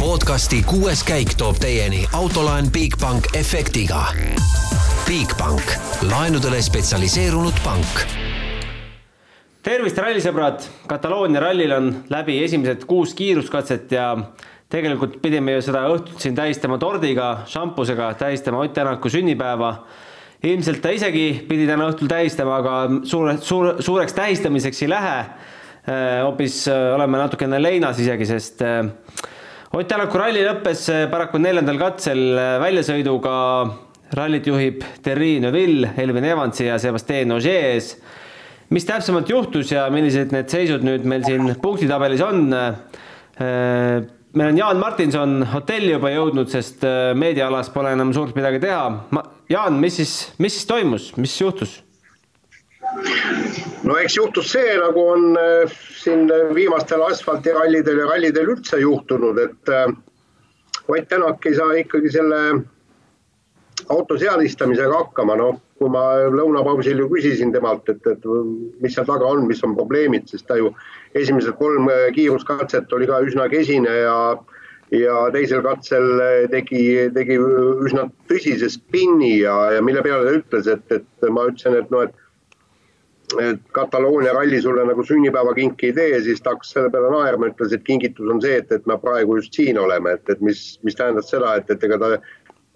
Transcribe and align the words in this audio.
podcasti 0.00 0.62
kuues 0.64 1.02
käik 1.04 1.34
toob 1.36 1.58
teieni 1.60 2.06
autolaen 2.16 2.70
Bigbank 2.72 3.26
efektiga. 3.36 4.06
Bigbank, 5.04 5.74
laenudele 6.08 6.62
spetsialiseerunud 6.64 7.58
pank 7.64 8.00
tervist, 9.60 9.98
rallisõbrad! 10.00 10.64
Kataloonia 10.88 11.42
rallil 11.44 11.74
on 11.76 11.90
läbi 12.08 12.38
esimesed 12.46 12.86
kuus 12.88 13.12
kiiruskatset 13.18 13.92
ja 13.92 14.06
tegelikult 14.72 15.18
pidime 15.20 15.58
ju 15.58 15.64
seda 15.66 15.82
õhtut 15.92 16.22
siin 16.22 16.38
tähistama 16.38 16.78
tordiga, 16.80 17.42
šampusega, 17.50 18.14
tähistama 18.22 18.64
Ott 18.64 18.72
Tänaku 18.74 19.12
sünnipäeva. 19.12 19.74
ilmselt 20.42 20.80
ta 20.80 20.90
isegi 20.96 21.44
pidi 21.48 21.66
täna 21.68 21.90
õhtul 21.90 22.08
tähistama, 22.08 22.56
aga 22.56 23.04
suure, 23.04 23.36
suur, 23.44 23.74
suureks 23.84 24.16
tähistamiseks 24.16 24.82
ei 24.82 24.88
lähe. 24.88 25.18
Äh, 25.20 26.22
hoopis 26.24 26.68
äh, 26.68 26.94
oleme 26.94 27.18
natukene 27.18 27.62
leinas 27.62 28.00
isegi, 28.00 28.24
sest 28.26 28.62
äh, 28.62 28.88
Ott 29.70 29.86
Tänaku 29.86 30.18
ralli 30.18 30.40
lõppes 30.42 30.88
paraku 31.12 31.38
neljandal 31.38 31.76
katsel 31.78 32.20
väljasõiduga. 32.58 33.34
rallit 34.18 34.46
juhib 34.46 34.82
Terri 35.02 35.38
Neuville, 35.38 35.92
Elvin 35.96 36.24
Evansi 36.24 36.64
ja 36.66 36.78
Sebastian 36.78 37.30
Ogier 37.30 37.76
ees 37.76 37.92
mis 38.74 38.84
täpsemalt 38.84 39.30
juhtus 39.30 39.70
ja 39.70 39.84
millised 39.90 40.32
need 40.34 40.50
seisud 40.50 40.82
nüüd 40.82 41.06
meil 41.06 41.22
siin 41.22 41.54
punktitabelis 41.62 42.20
on? 42.20 42.52
Äh, 42.52 44.02
meil 44.34 44.50
on 44.50 44.58
Jaan 44.58 44.82
Martinson 44.82 45.46
hotelli 45.52 45.92
juba 45.92 46.10
jõudnud, 46.10 46.50
sest 46.50 46.82
meediaalas 47.14 47.70
pole 47.70 47.94
enam 47.94 48.10
suurt 48.14 48.34
midagi 48.34 48.58
teha. 48.66 48.88
Jaan, 49.50 49.78
mis 49.78 50.00
siis, 50.02 50.16
mis 50.42 50.58
siis 50.58 50.66
toimus, 50.66 51.12
mis 51.14 51.38
juhtus? 51.38 51.78
No 53.86 53.96
eks 54.00 54.16
juhtus 54.16 54.52
see, 54.52 54.74
nagu 54.80 55.06
on 55.14 55.38
äh, 55.38 55.78
siin 56.02 56.26
viimastel 56.54 57.02
asfaltirallidel 57.06 58.02
ja 58.02 58.10
rallidel 58.10 58.54
üldse 58.56 58.82
juhtunud, 58.82 59.38
et 59.38 59.74
Ott 60.90 61.06
Tänak 61.08 61.44
ei 61.46 61.54
saa 61.54 61.74
ikkagi 61.78 62.10
selle 62.10 62.38
auto 63.94 64.16
seadistamisega 64.18 64.96
hakkama, 65.04 65.36
noh 65.38 65.60
kui 65.80 65.88
ma 65.88 66.02
lõunapausil 66.28 66.98
ju 67.00 67.06
küsisin 67.08 67.54
temalt, 67.54 67.88
et, 67.88 68.04
et 68.04 68.26
mis 68.84 68.92
seal 68.92 69.06
taga 69.08 69.24
on, 69.24 69.46
mis 69.48 69.62
on 69.64 69.72
probleemid, 69.78 70.26
sest 70.28 70.44
ta 70.50 70.58
ju 70.60 70.74
esimesed 71.16 71.56
kolm 71.56 71.88
kiiruskatset 72.12 72.92
oli 72.92 73.08
ka 73.08 73.22
üsna 73.24 73.48
kesine 73.52 73.94
ja 74.02 74.16
ja 74.92 75.16
teisel 75.32 75.62
katsel 75.62 76.18
tegi, 76.50 76.82
tegi 77.14 77.38
üsna 77.86 78.08
tõsise 78.28 78.68
spinni 78.74 79.36
ja, 79.38 79.54
ja 79.76 79.80
mille 79.86 80.02
peale 80.04 80.26
ta 80.26 80.36
ütles, 80.36 80.68
et, 80.68 80.84
et 80.92 81.28
ma 81.30 81.46
ütlesin, 81.48 81.78
et 81.78 81.94
noh, 81.94 82.04
et 82.04 82.19
Kataloonia 83.72 84.32
ralli 84.32 84.60
sulle 84.62 84.84
nagu 84.88 85.04
sünnipäevakinki 85.06 85.90
ei 85.90 85.92
tee, 85.96 86.20
siis 86.24 86.42
ta 86.42 86.54
hakkas 86.54 86.72
selle 86.74 86.90
peale 86.90 87.10
naerma, 87.12 87.50
ütles, 87.52 87.72
et 87.76 87.84
kingitus 87.86 88.30
on 88.32 88.42
see, 88.42 88.56
et, 88.62 88.72
et 88.72 88.86
me 88.90 88.96
praegu 88.98 89.36
just 89.38 89.54
siin 89.54 89.78
oleme, 89.78 90.16
et, 90.18 90.32
et 90.32 90.42
mis, 90.44 90.62
mis 90.86 90.98
tähendab 90.98 91.26
seda, 91.28 91.54
et, 91.60 91.70
et 91.70 91.86
ega 91.86 91.98
ta 92.00 92.10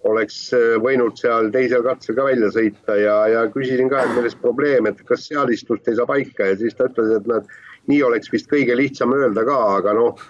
oleks 0.05 0.37
võinud 0.83 1.17
seal 1.17 1.49
teisel 1.53 1.83
katsel 1.85 2.17
ka 2.17 2.27
välja 2.27 2.51
sõita 2.53 2.97
ja, 2.99 3.15
ja 3.31 3.45
küsisin 3.51 3.89
ka, 3.91 4.03
et 4.05 4.13
milles 4.17 4.37
probleem, 4.41 4.87
et 4.89 5.01
kas 5.09 5.25
seadistust 5.31 5.87
ei 5.89 5.97
saa 5.97 6.07
paika 6.09 6.51
ja 6.51 6.59
siis 6.59 6.77
ta 6.77 6.89
ütles, 6.91 7.15
et 7.17 7.29
noh, 7.31 7.55
nii 7.89 8.03
oleks 8.05 8.31
vist 8.33 8.49
kõige 8.51 8.77
lihtsam 8.77 9.13
öelda 9.17 9.45
ka, 9.47 9.57
aga 9.79 9.95
noh, 9.97 10.21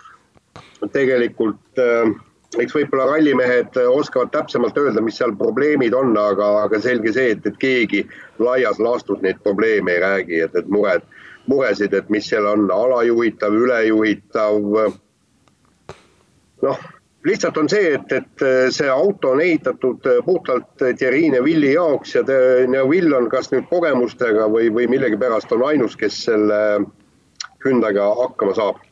tegelikult 0.95 1.83
äh, 1.83 2.15
eks 2.59 2.75
võib-olla 2.75 3.07
rallimehed 3.09 3.77
oskavad 3.89 4.31
täpsemalt 4.33 4.77
öelda, 4.77 5.03
mis 5.03 5.17
seal 5.19 5.35
probleemid 5.39 5.93
on, 5.97 6.15
aga, 6.17 6.52
aga 6.65 6.79
selge 6.83 7.13
see, 7.15 7.33
et, 7.35 7.45
et 7.45 7.57
keegi 7.61 8.05
laias 8.39 8.79
laastus 8.79 9.21
neid 9.25 9.41
probleeme 9.43 9.95
ei 9.95 10.03
räägi, 10.03 10.41
et, 10.47 10.55
et 10.55 10.67
mured, 10.71 11.05
muresid, 11.52 11.93
et 11.93 12.09
mis 12.13 12.27
seal 12.29 12.47
on, 12.49 12.67
alajuhitav, 12.71 13.53
ülejuhitav. 13.65 14.61
noh 16.65 16.85
lihtsalt 17.25 17.57
on 17.57 17.69
see, 17.69 17.93
et, 17.97 18.11
et 18.11 18.45
äh, 18.45 18.67
see 18.73 18.89
auto 18.91 19.33
on 19.33 19.41
ehitatud 19.41 20.05
äh, 20.05 20.21
puhtalt 20.25 20.81
äh, 20.81 20.93
Thierry 20.97 21.30
Neville'i 21.33 21.73
jaoks 21.73 22.15
ja 22.15 22.23
Neville 22.69 23.17
on 23.17 23.30
kas 23.30 23.49
nüüd 23.53 23.65
kogemustega 23.70 24.47
või, 24.52 24.70
või 24.73 24.87
millegipärast 24.91 25.52
on 25.55 25.65
ainus, 25.65 25.97
kes 25.97 26.21
selle 26.27 26.59
Hyundai'ga 27.65 28.11
hakkama 28.21 28.53
saab 28.58 28.84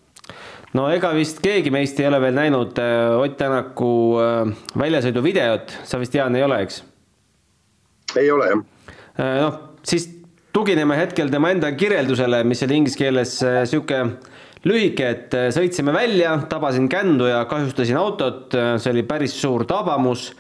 no 0.77 0.87
ega 0.93 1.13
vist 1.15 1.41
keegi 1.43 1.71
meist 1.73 1.99
ei 2.01 2.09
ole 2.09 2.19
veel 2.23 2.37
näinud 2.37 2.79
Ott 3.19 3.37
Tänaku 3.37 3.91
väljasõiduvideot, 4.79 5.77
sa 5.85 6.01
vist, 6.01 6.15
Jaan, 6.17 6.35
ei 6.35 6.45
ole, 6.45 6.61
eks? 6.65 6.83
ei 8.19 8.29
ole, 8.31 8.51
jah. 8.51 8.65
noh, 9.41 9.57
siis 9.85 10.09
tugineme 10.53 10.97
hetkel 10.99 11.31
tema 11.33 11.49
enda 11.53 11.71
kirjeldusele, 11.73 12.43
mis 12.45 12.61
oli 12.65 12.81
inglise 12.81 12.99
keeles 12.99 13.39
niisugune 13.41 14.33
lühike, 14.67 15.07
et 15.07 15.35
äh, 15.35 15.49
sõitsime 15.53 15.93
välja, 15.95 16.35
tabasin 16.49 16.87
kändu 16.91 17.27
ja 17.27 17.43
kahjustasin 17.49 17.99
autot, 17.99 18.53
äh, 18.55 18.75
see 18.79 18.93
oli 18.95 19.03
päris 19.07 19.35
suur 19.39 19.65
tabamus. 19.67 20.31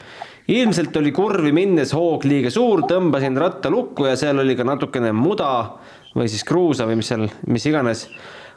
ilmselt 0.47 0.95
oli 0.99 1.11
kurvi 1.15 1.53
minnes 1.55 1.93
hoog 1.95 2.25
liiga 2.27 2.49
suur, 2.51 2.81
tõmbasin 2.87 3.37
ratta 3.39 3.69
lukku 3.71 4.09
ja 4.09 4.15
seal 4.19 4.39
oli 4.39 4.57
ka 4.59 4.65
natukene 4.67 5.13
muda 5.15 5.51
või 6.15 6.27
siis 6.27 6.43
kruusa 6.43 6.87
või 6.87 6.97
mis 6.99 7.07
seal, 7.07 7.29
mis 7.47 7.65
iganes. 7.65 8.09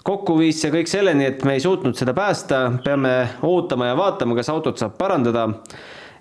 Kokku 0.06 0.36
viis 0.38 0.60
see 0.62 0.72
kõik 0.74 0.90
selleni, 0.90 1.26
et 1.32 1.44
me 1.46 1.56
ei 1.56 1.62
suutnud 1.62 1.96
seda 1.98 2.14
päästa, 2.16 2.62
peame 2.84 3.14
ootama 3.46 3.90
ja 3.90 3.98
vaatama, 3.98 4.36
kas 4.38 4.50
autot 4.52 4.78
saab 4.78 4.94
parandada. 5.00 5.48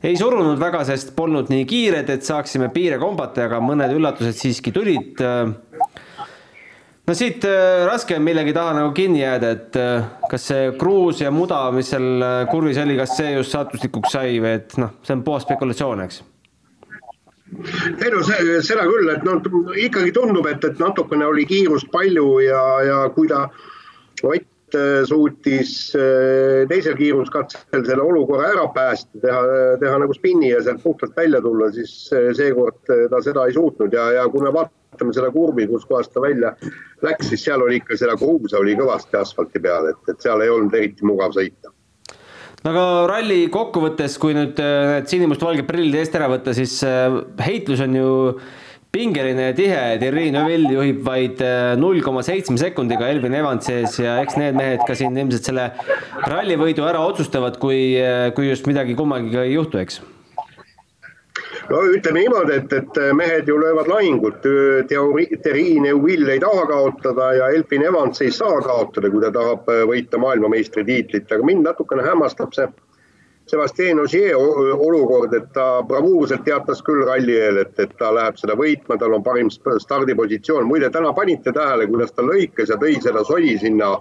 Ei 0.06 0.18
surunud 0.20 0.60
väga, 0.62 0.84
sest 0.86 1.16
polnud 1.18 1.50
nii 1.50 1.64
kiired, 1.70 2.10
et 2.14 2.26
saaksime 2.26 2.70
piire 2.74 3.00
kombata, 3.02 3.46
aga 3.48 3.62
mõned 3.64 3.94
üllatused 3.96 4.38
siiski 4.38 4.74
tulid. 4.76 5.22
No 7.06 7.14
siit 7.14 7.46
äh, 7.46 7.84
raske 7.86 8.16
on 8.18 8.24
millegi 8.26 8.54
taha 8.54 8.72
nagu 8.80 8.94
kinni 8.98 9.20
jääda, 9.22 9.50
et 9.54 9.76
äh, 9.78 10.06
kas 10.30 10.48
see 10.50 10.72
kruus 10.80 11.20
ja 11.22 11.30
muda, 11.34 11.68
mis 11.74 11.92
seal 11.94 12.24
äh, 12.26 12.38
kurvis 12.50 12.80
oli, 12.82 12.96
kas 12.98 13.14
see 13.20 13.36
just 13.36 13.54
saatuslikuks 13.54 14.16
sai 14.18 14.40
või 14.42 14.56
et 14.58 14.74
noh, 14.82 14.96
see 15.06 15.14
on 15.14 15.22
puhas 15.28 15.46
spekulatsioon, 15.46 16.02
eks? 16.08 16.24
ei 18.02 18.10
no 18.10 18.24
see, 18.26 18.58
seda 18.66 18.88
küll, 18.90 19.12
et 19.14 19.22
noh, 19.24 19.38
ikkagi 19.78 20.10
tundub, 20.18 20.50
et, 20.50 20.66
et 20.66 20.82
natukene 20.82 21.30
oli 21.30 21.46
kiirust 21.46 21.92
palju 21.94 22.26
ja, 22.42 22.64
ja 22.88 22.98
kui 23.14 23.30
ta 23.30 23.46
Ott 24.24 24.78
suutis 25.08 25.72
teisel 26.68 26.96
kiiruskatsel 26.98 27.84
selle 27.86 28.02
olukorra 28.04 28.50
ära 28.50 28.66
päästa, 28.74 29.22
teha, 29.22 29.44
teha 29.80 30.00
nagu 30.02 30.16
spinni 30.18 30.50
ja 30.50 30.64
sealt 30.66 30.82
puhtalt 30.84 31.14
välja 31.16 31.40
tulla, 31.44 31.70
siis 31.72 31.94
seekord 32.10 32.82
ta 33.12 33.22
seda 33.24 33.46
ei 33.46 33.54
suutnud 33.56 33.94
ja, 33.94 34.10
ja 34.18 34.26
kui 34.34 34.44
me 34.44 34.52
vaatame 34.56 35.14
seda 35.16 35.30
kurvi, 35.32 35.68
kuskohast 35.70 36.12
ta 36.16 36.26
välja 36.26 36.56
läks, 37.06 37.30
siis 37.30 37.46
seal 37.46 37.64
oli 37.64 37.80
ikka 37.80 37.98
seda 38.00 38.18
kruusa 38.20 38.60
oli 38.60 38.76
kõvasti 38.80 39.22
asfalti 39.22 39.62
peal, 39.64 39.92
et, 39.94 40.04
et 40.12 40.28
seal 40.28 40.44
ei 40.44 40.52
olnud 40.52 40.76
eriti 40.76 41.08
mugav 41.08 41.38
sõita. 41.38 41.72
No 42.66 42.72
aga 42.74 42.86
ralli 43.12 43.44
kokkuvõttes, 43.54 44.16
kui 44.18 44.34
nüüd 44.34 44.58
äh, 44.58 44.96
need 44.96 45.12
sinimustvalged 45.12 45.68
prillid 45.68 46.00
eest 46.00 46.16
ära 46.18 46.32
võtta, 46.32 46.56
siis 46.58 46.80
äh, 46.88 47.14
heitlus 47.46 47.84
on 47.86 47.94
ju 47.94 48.08
pingeline 48.96 49.50
ja 49.50 49.56
tihe, 49.56 49.84
Thierry 50.00 50.30
Neuville 50.32 50.72
juhib 50.72 51.04
vaid 51.06 51.44
äh, 51.44 51.76
null 51.80 52.00
koma 52.06 52.24
seitsme 52.26 52.58
sekundiga 52.62 53.10
Elvin 53.12 53.36
Evans 53.36 53.68
ees 53.74 54.00
ja 54.00 54.18
eks 54.24 54.40
need 54.40 54.56
mehed 54.56 54.84
ka 54.88 54.96
siin 54.96 55.18
ilmselt 55.20 55.52
selle 55.52 55.70
rallivõidu 56.32 56.88
ära 56.88 57.04
otsustavad, 57.04 57.60
kui, 57.60 57.96
kui 58.38 58.52
just 58.52 58.70
midagi 58.72 58.96
kummagiga 58.96 59.44
ei 59.44 59.58
juhtu, 59.58 59.82
eks 59.84 60.00
no 61.70 61.82
ütleme 61.92 62.22
niimoodi, 62.22 62.60
et, 62.62 62.74
et 62.80 63.00
mehed 63.18 63.50
ju 63.50 63.58
löövad 63.60 63.90
lahingut. 63.90 64.46
Terrine 65.44 65.94
Will 65.98 66.30
ei 66.30 66.40
taha 66.40 66.66
kaotada 66.70 67.32
ja 67.40 67.50
Elfin 67.58 67.86
Evans 67.90 68.22
ei 68.22 68.32
saa 68.32 68.62
kaotada, 68.64 69.10
kui 69.12 69.24
ta 69.24 69.32
tahab 69.36 69.70
võita 69.90 70.22
maailmameistritiitlit, 70.22 71.32
aga 71.32 71.48
mind 71.48 71.66
natukene 71.68 72.06
hämmastab 72.06 72.54
see 72.56 72.70
Sebastian 73.46 74.00
Ogier 74.02 74.34
olukord, 74.36 75.34
et 75.38 75.52
ta 75.54 75.84
bravuurselt 75.86 76.42
teatas 76.48 76.82
küll 76.86 77.04
ralli 77.06 77.36
eel, 77.38 77.60
et, 77.62 77.76
et 77.80 77.92
ta 78.00 78.10
läheb 78.14 78.40
seda 78.42 78.56
võitma, 78.58 78.98
tal 78.98 79.14
on 79.14 79.24
parim 79.24 79.52
stardipositsioon. 79.54 80.66
muide, 80.66 80.90
täna 80.90 81.14
panite 81.14 81.54
tähele, 81.54 81.86
kuidas 81.92 82.16
ta 82.16 82.26
lõikas 82.26 82.74
ja 82.74 82.80
tõi 82.82 82.98
seda 83.04 83.24
sodi 83.24 83.58
sinna 83.62 83.94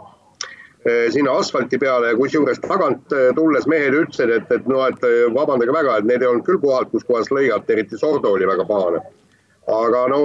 sinna 0.84 1.32
asfalti 1.40 1.78
peale 1.80 2.10
ja 2.10 2.16
kusjuures 2.16 2.58
tagant 2.60 3.12
tulles 3.36 3.66
mehed 3.72 3.94
ütlesid, 3.96 4.28
et, 4.34 4.50
et 4.52 4.66
noh, 4.68 4.82
et 4.84 5.06
vabandage 5.32 5.72
väga, 5.72 5.94
et 5.96 6.08
need 6.08 6.20
ei 6.20 6.28
olnud 6.28 6.44
küll 6.44 6.60
kohad, 6.60 6.90
kus 6.92 7.06
kohas 7.08 7.30
lõigata, 7.32 7.72
eriti 7.72 7.96
Sordo 7.96 8.34
oli 8.36 8.48
väga 8.48 8.66
pahane. 8.68 9.00
aga 9.64 10.02
no 10.12 10.18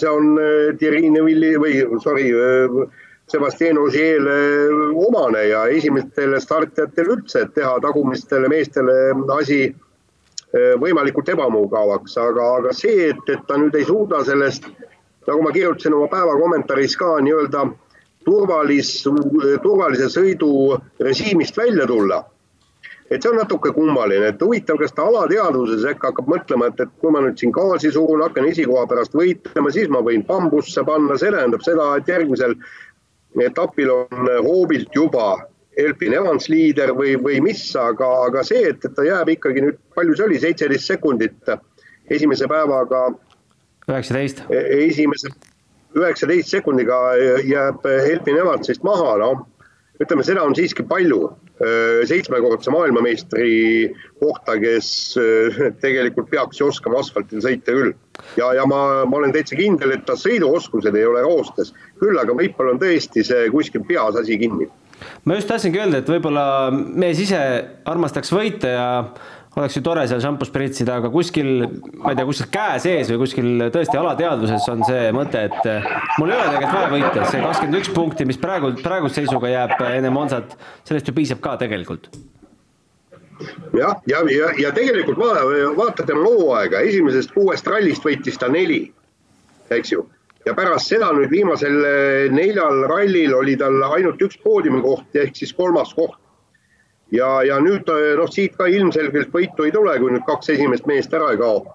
see 0.00 0.08
on 0.08 0.38
Thierry 0.80 1.10
Neville'i 1.12 1.60
või 1.60 2.00
sorry, 2.00 2.30
Sebastian 3.28 3.78
Ogier'le 3.78 4.36
omane 5.06 5.42
ja 5.50 5.66
esimestele 5.68 6.40
startijatel 6.40 7.12
üldse, 7.16 7.44
et 7.44 7.54
teha 7.54 7.74
tagumistele 7.84 8.48
meestele 8.48 8.94
asi 9.36 9.66
võimalikult 10.80 11.28
ebamugavaks, 11.28 12.16
aga, 12.16 12.46
aga 12.60 12.72
see, 12.72 13.10
et, 13.10 13.20
et 13.28 13.42
ta 13.46 13.58
nüüd 13.60 13.74
ei 13.76 13.84
suuda 13.84 14.22
sellest, 14.24 14.70
nagu 15.28 15.44
ma 15.44 15.52
kirjutasin 15.52 15.96
oma 15.98 16.08
päeva 16.08 16.38
kommentaaris 16.40 16.96
ka 16.96 17.18
nii-öelda 17.20 17.66
turvalis, 18.24 18.94
turvalise 19.62 20.08
sõidu 20.12 20.50
režiimist 21.00 21.56
välja 21.56 21.86
tulla. 21.86 22.24
et 23.10 23.22
see 23.24 23.30
on 23.30 23.38
natuke 23.40 23.70
kummaline, 23.72 24.26
et 24.28 24.42
huvitav, 24.44 24.76
kas 24.76 24.92
ta 24.92 25.06
alateadvuses 25.08 25.86
äkki 25.88 26.10
hakkab 26.10 26.26
mõtlema, 26.28 26.66
et, 26.68 26.80
et 26.84 26.90
kui 27.00 27.12
ma 27.12 27.22
nüüd 27.24 27.38
siin 27.40 27.54
gaasi 27.56 27.88
surun, 27.94 28.20
hakkan 28.20 28.44
esikoha 28.50 28.82
pärast 28.90 29.16
võitlema, 29.16 29.72
siis 29.72 29.88
ma 29.88 30.02
võin 30.04 30.26
bambusse 30.28 30.84
panna, 30.84 31.16
see 31.16 31.32
tähendab 31.32 31.64
seda, 31.64 31.86
et 31.96 32.10
järgmisel 32.12 32.52
etapil 33.44 33.90
on 33.92 34.30
hoobilt 34.44 34.94
juba 34.94 35.36
Elfin 35.78 36.14
Evans 36.18 36.48
liider 36.50 36.90
või, 36.96 37.14
või 37.22 37.38
mis, 37.44 37.62
aga, 37.78 38.08
aga 38.26 38.42
see, 38.46 38.64
et, 38.72 38.82
et 38.84 38.94
ta 38.96 39.04
jääb 39.06 39.30
ikkagi 39.36 39.62
nüüd, 39.62 39.78
palju 39.94 40.16
see 40.18 40.26
oli, 40.26 40.40
seitseteist 40.42 40.90
sekundit 40.90 41.52
esimese 42.10 42.48
päevaga. 42.50 43.04
üheksateist. 43.88 44.42
esimese, 44.50 45.30
üheksateist 45.94 46.50
sekundiga 46.50 46.98
jääb 47.46 47.86
Elfin 47.86 48.42
Evansist 48.42 48.82
maha, 48.86 49.14
noh 49.22 49.46
ütleme, 50.02 50.24
seda 50.26 50.44
on 50.46 50.54
siiski 50.56 50.84
palju 50.86 51.28
seitsmekordse 52.06 52.70
maailmameistri 52.70 53.90
kohta, 54.20 54.54
kes 54.62 54.90
tegelikult 55.82 56.30
peaks 56.30 56.60
ju 56.60 56.68
oskama 56.70 57.00
asfaltil 57.02 57.42
sõita 57.42 57.74
küll. 57.74 57.94
ja, 58.38 58.52
ja 58.54 58.66
ma, 58.66 59.04
ma 59.10 59.18
olen 59.18 59.34
täitsa 59.34 59.58
kindel, 59.58 59.96
et 59.96 60.04
ta 60.06 60.14
sõiduoskused 60.18 60.94
ei 60.94 61.06
ole 61.06 61.22
roostes, 61.26 61.74
küll 62.00 62.20
aga 62.20 62.36
võib-olla 62.36 62.76
on 62.76 62.82
tõesti 62.82 63.24
see 63.26 63.48
kuskil 63.54 63.84
peas 63.88 64.18
asi 64.20 64.38
kinni. 64.40 64.68
ma 65.24 65.38
just 65.38 65.50
tahtsingi 65.50 65.80
öelda, 65.82 66.02
et 66.02 66.12
võib-olla 66.12 66.44
mees 66.72 67.20
ise 67.22 67.40
armastaks 67.88 68.32
võita 68.34 68.72
ja 68.72 68.86
oleks 69.58 69.74
ju 69.74 69.82
tore 69.82 70.04
seal 70.06 70.22
šampust 70.22 70.54
pritsida, 70.54 70.98
aga 71.00 71.10
kuskil, 71.10 71.66
ma 71.98 72.12
ei 72.12 72.18
tea, 72.18 72.26
kuskil 72.28 72.50
käe 72.54 72.78
sees 72.82 73.10
või 73.10 73.20
kuskil 73.24 73.68
tõesti 73.74 73.98
alateadvuses 73.98 74.70
on 74.70 74.86
see 74.86 75.10
mõte, 75.16 75.44
et 75.50 75.70
eh, 75.70 75.92
mul 76.20 76.30
ei 76.30 76.38
ole 76.38 76.54
tegelikult 76.54 76.78
vaja 76.78 76.90
võita, 76.94 77.28
see 77.30 77.44
kakskümmend 77.44 77.80
üks 77.82 77.92
punkti, 77.96 78.28
mis 78.28 78.40
praegu, 78.42 78.74
praeguse 78.84 79.22
seisuga 79.22 79.50
jääb 79.50 79.78
enne 79.90 80.14
Monsat, 80.14 80.58
sellest 80.88 81.10
ju 81.10 81.16
piisab 81.16 81.42
ka 81.42 81.56
tegelikult 81.62 82.10
jah, 83.72 84.00
ja, 84.06 84.18
ja, 84.18 84.30
ja, 84.30 84.52
ja 84.58 84.70
tegelikult 84.74 85.18
va, 85.18 85.42
vaata 85.76 86.06
tema 86.06 86.24
hooaega, 86.26 86.80
esimesest 86.86 87.32
kuuest 87.34 87.66
rallist 87.70 88.04
võitis 88.04 88.38
ta 88.40 88.50
neli, 88.52 88.88
eks 89.74 89.94
ju. 89.94 90.06
Ja 90.48 90.54
pärast 90.56 90.88
seda 90.88 91.12
nüüd 91.12 91.30
viimasel 91.32 91.82
eh, 91.84 92.30
neljal 92.32 92.86
rallil 92.88 93.36
oli 93.36 93.58
tal 93.60 93.76
ainult 93.92 94.22
üks 94.24 94.40
poodiumi 94.42 94.80
koht 94.82 95.20
ehk 95.20 95.36
siis 95.36 95.52
kolmas 95.52 95.92
koht 95.96 96.16
ja, 97.14 97.28
ja 97.46 97.58
nüüd 97.62 97.88
noh, 97.88 98.30
siit 98.30 98.56
ka 98.58 98.68
ilmselgelt 98.70 99.32
võitu 99.34 99.66
ei 99.66 99.74
tule, 99.74 99.96
kui 100.00 100.14
nüüd 100.14 100.24
kaks 100.28 100.54
esimest 100.54 100.88
meest 100.90 101.14
ära 101.14 101.32
ei 101.34 101.40
kao. 101.40 101.74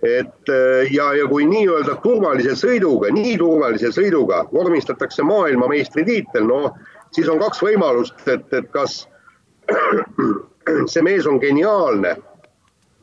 et 0.00 0.48
äh, 0.48 0.88
ja, 0.92 1.10
ja 1.12 1.26
kui 1.28 1.44
nii-öelda 1.44 1.98
turvalise 2.00 2.54
sõiduga, 2.56 3.10
nii 3.12 3.36
turvalise 3.38 3.90
sõiduga 3.92 4.46
vormistatakse 4.52 5.22
maailmameistritiitel, 5.28 6.46
no 6.48 6.74
siis 7.12 7.28
on 7.28 7.40
kaks 7.42 7.60
võimalust, 7.60 8.22
et, 8.28 8.46
et 8.56 8.70
kas 8.72 9.02
see 10.92 11.04
mees 11.04 11.28
on 11.28 11.36
geniaalne 11.40 12.14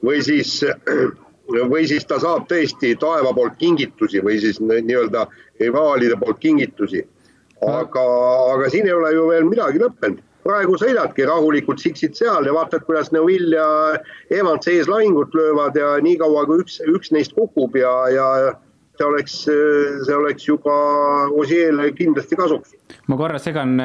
või 0.05 0.23
siis, 0.25 0.63
või 1.47 1.87
siis 1.87 2.05
ta 2.05 2.19
saab 2.19 2.47
tõesti 2.51 2.95
taeva 2.99 3.33
poolt 3.33 3.57
kingitusi 3.59 4.23
või 4.23 4.39
siis 4.43 4.59
nii-öelda 4.61 5.27
rivaalide 5.59 6.17
poolt 6.19 6.39
kingitusi. 6.39 7.05
aga, 7.67 8.03
aga 8.53 8.69
siin 8.69 8.85
ei 8.85 8.93
ole 8.93 9.13
ju 9.13 9.27
veel 9.29 9.45
midagi 9.49 9.79
lõppenud 9.81 10.21
praegu 10.47 10.77
sõidadki 10.79 11.25
rahulikult 11.27 11.81
siksid 11.83 12.15
seal 12.15 12.45
ja 12.47 12.53
vaatad, 12.55 12.85
kuidas 12.87 13.11
Neuvill 13.11 13.55
ja 13.55 13.67
Evans 14.31 14.67
ees 14.71 14.87
lahingut 14.87 15.35
löövad 15.35 15.75
ja 15.75 15.97
niikaua 16.03 16.45
kui 16.47 16.63
üks, 16.63 16.79
üks 16.87 17.11
neist 17.11 17.35
kukub 17.35 17.75
ja, 17.75 17.91
ja 18.13 18.27
see 18.97 19.07
oleks, 19.07 19.35
see 19.45 20.15
oleks 20.15 20.47
juba 20.47 20.75
Osiele 21.37 21.91
kindlasti 21.97 22.37
kasuks. 22.39 22.75
ma 23.07 23.17
korra 23.19 23.39
segan 23.41 23.75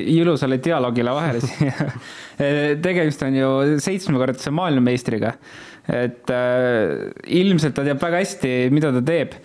ilusale 0.00 0.60
dialoogile 0.62 1.14
vahele 1.16 1.42
siia 1.44 1.90
tegemist 2.86 3.22
on 3.26 3.36
ju 3.36 3.50
seitsmekordse 3.82 4.52
maailmameistriga. 4.54 5.34
Et 5.90 6.30
äh, 6.30 7.10
ilmselt 7.40 7.74
ta 7.76 7.84
teab 7.86 8.00
väga 8.02 8.22
hästi, 8.22 8.54
mida 8.74 8.92
ta 8.94 9.02
teeb. 9.04 9.36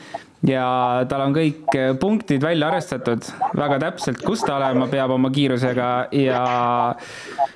Ja 0.45 0.65
tal 1.09 1.23
on 1.25 1.33
kõik 1.33 1.73
äh, 1.73 1.93
punktid 1.97 2.43
välja 2.43 2.69
arvestatud. 2.69 3.25
Väga 3.57 3.79
täpselt, 3.81 4.21
kus 4.25 4.43
ta 4.45 4.59
olema 4.59 4.87
peab 4.91 5.15
oma 5.15 5.31
kiirusega. 5.33 5.89
Ja 6.13 6.41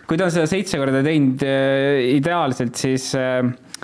kui 0.10 0.18
ta 0.18 0.26
on 0.26 0.34
seda 0.34 0.48
seitse 0.50 0.80
korda 0.82 1.04
teinud 1.06 1.44
äh, 1.46 2.16
ideaalselt, 2.16 2.80
siis, 2.80 3.12
äh, 3.20 3.44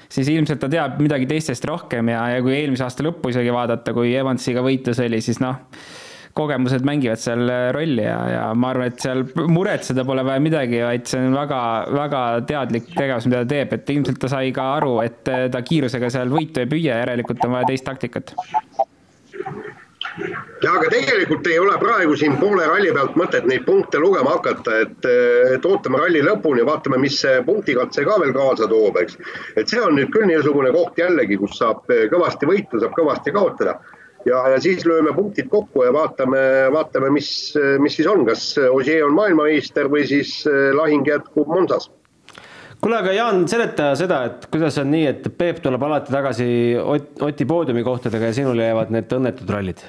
siis 0.10 0.32
ilmselt 0.34 0.64
ta 0.64 0.72
teab 0.72 0.98
midagi 1.04 1.30
teistest 1.30 1.68
rohkem. 1.70 2.10
Ja, 2.16 2.26
ja 2.34 2.42
kui 2.46 2.56
eelmise 2.58 2.88
aasta 2.88 3.06
lõppu 3.06 3.34
isegi 3.34 3.54
vaadata, 3.54 3.94
kui 3.94 4.16
Evansiga 4.18 4.66
võitlus 4.66 5.04
oli, 5.06 5.22
siis 5.22 5.42
noh, 5.44 5.62
kogemused 6.36 6.84
mängivad 6.88 7.22
seal 7.22 7.48
rolli 7.76 8.04
ja, 8.04 8.18
ja 8.32 8.46
ma 8.58 8.74
arvan, 8.74 8.92
et 8.92 9.04
seal 9.04 9.24
muretseda 9.48 10.04
pole 10.08 10.26
vaja 10.28 10.44
midagi, 10.44 10.82
vaid 10.84 11.08
see 11.10 11.22
on 11.24 11.38
väga, 11.38 11.62
väga 11.96 12.24
teadlik 12.50 12.92
tegevus, 12.92 13.30
mida 13.30 13.46
ta 13.46 13.52
teeb, 13.54 13.78
et 13.78 13.94
ilmselt 13.96 14.20
ta 14.22 14.32
sai 14.36 14.52
ka 14.56 14.68
aru, 14.80 14.98
et 15.06 15.24
ta 15.24 15.64
kiirusega 15.66 16.12
seal 16.14 16.34
võitu 16.34 16.64
ei 16.64 16.72
püüa, 16.72 17.00
järelikult 17.06 17.48
on 17.48 17.58
vaja 17.58 17.72
teist 17.72 17.88
taktikat 17.88 18.36
ja 20.64 20.72
aga 20.72 20.90
tegelikult 20.92 21.48
ei 21.50 21.58
ole 21.60 21.76
praegu 21.80 22.16
siin 22.20 22.38
poole 22.40 22.66
ralli 22.68 22.92
pealt 22.96 23.18
mõtet 23.20 23.48
neid 23.50 23.66
punkte 23.68 24.00
lugema 24.02 24.36
hakata, 24.38 24.78
et, 24.86 25.08
et 25.56 25.68
ootame 25.68 26.00
ralli 26.02 26.22
lõpuni, 26.26 26.64
vaatame, 26.68 27.00
mis 27.04 27.18
see 27.22 27.42
punktikatse 27.48 28.06
ka 28.08 28.18
veel 28.24 28.34
kaasa 28.36 28.70
toob, 28.72 29.00
eks. 29.02 29.20
et 29.60 29.72
see 29.72 29.82
on 29.82 29.98
nüüd 30.00 30.12
küll 30.16 30.30
niisugune 30.30 30.72
koht 30.76 31.00
jällegi, 31.02 31.40
kus 31.42 31.58
saab 31.60 31.84
kõvasti 32.14 32.50
võita, 32.50 32.82
saab 32.84 32.96
kõvasti 32.98 33.36
kaotada. 33.36 33.80
Ja, 34.26 34.42
ja 34.54 34.62
siis 34.62 34.86
lööme 34.88 35.14
punktid 35.16 35.50
kokku 35.52 35.86
ja 35.86 35.94
vaatame, 35.96 36.40
vaatame, 36.74 37.12
mis, 37.16 37.30
mis 37.84 38.00
siis 38.00 38.10
on, 38.10 38.26
kas 38.28 38.48
Ossier 38.72 39.06
on 39.06 39.16
maailmameister 39.18 39.92
või 39.92 40.08
siis 40.10 40.42
lahing 40.78 41.08
jätkub 41.08 41.52
Monsas 41.52 41.90
kuule, 42.86 43.00
aga 43.02 43.14
Jaan, 43.16 43.48
seleta 43.50 43.90
seda, 43.98 44.20
et 44.30 44.46
kuidas 44.54 44.78
on 44.78 44.92
nii, 44.94 45.06
et 45.10 45.28
Peep 45.38 45.62
tuleb 45.64 45.82
alati 45.88 46.14
tagasi 46.14 46.48
Ott, 46.78 47.16
Oti 47.26 47.48
poodiumi 47.50 47.82
kohtadega 47.86 48.30
ja 48.30 48.38
sinul 48.38 48.62
jäävad 48.62 48.94
need 48.94 49.16
õnnetud 49.18 49.50
rallid? 49.50 49.82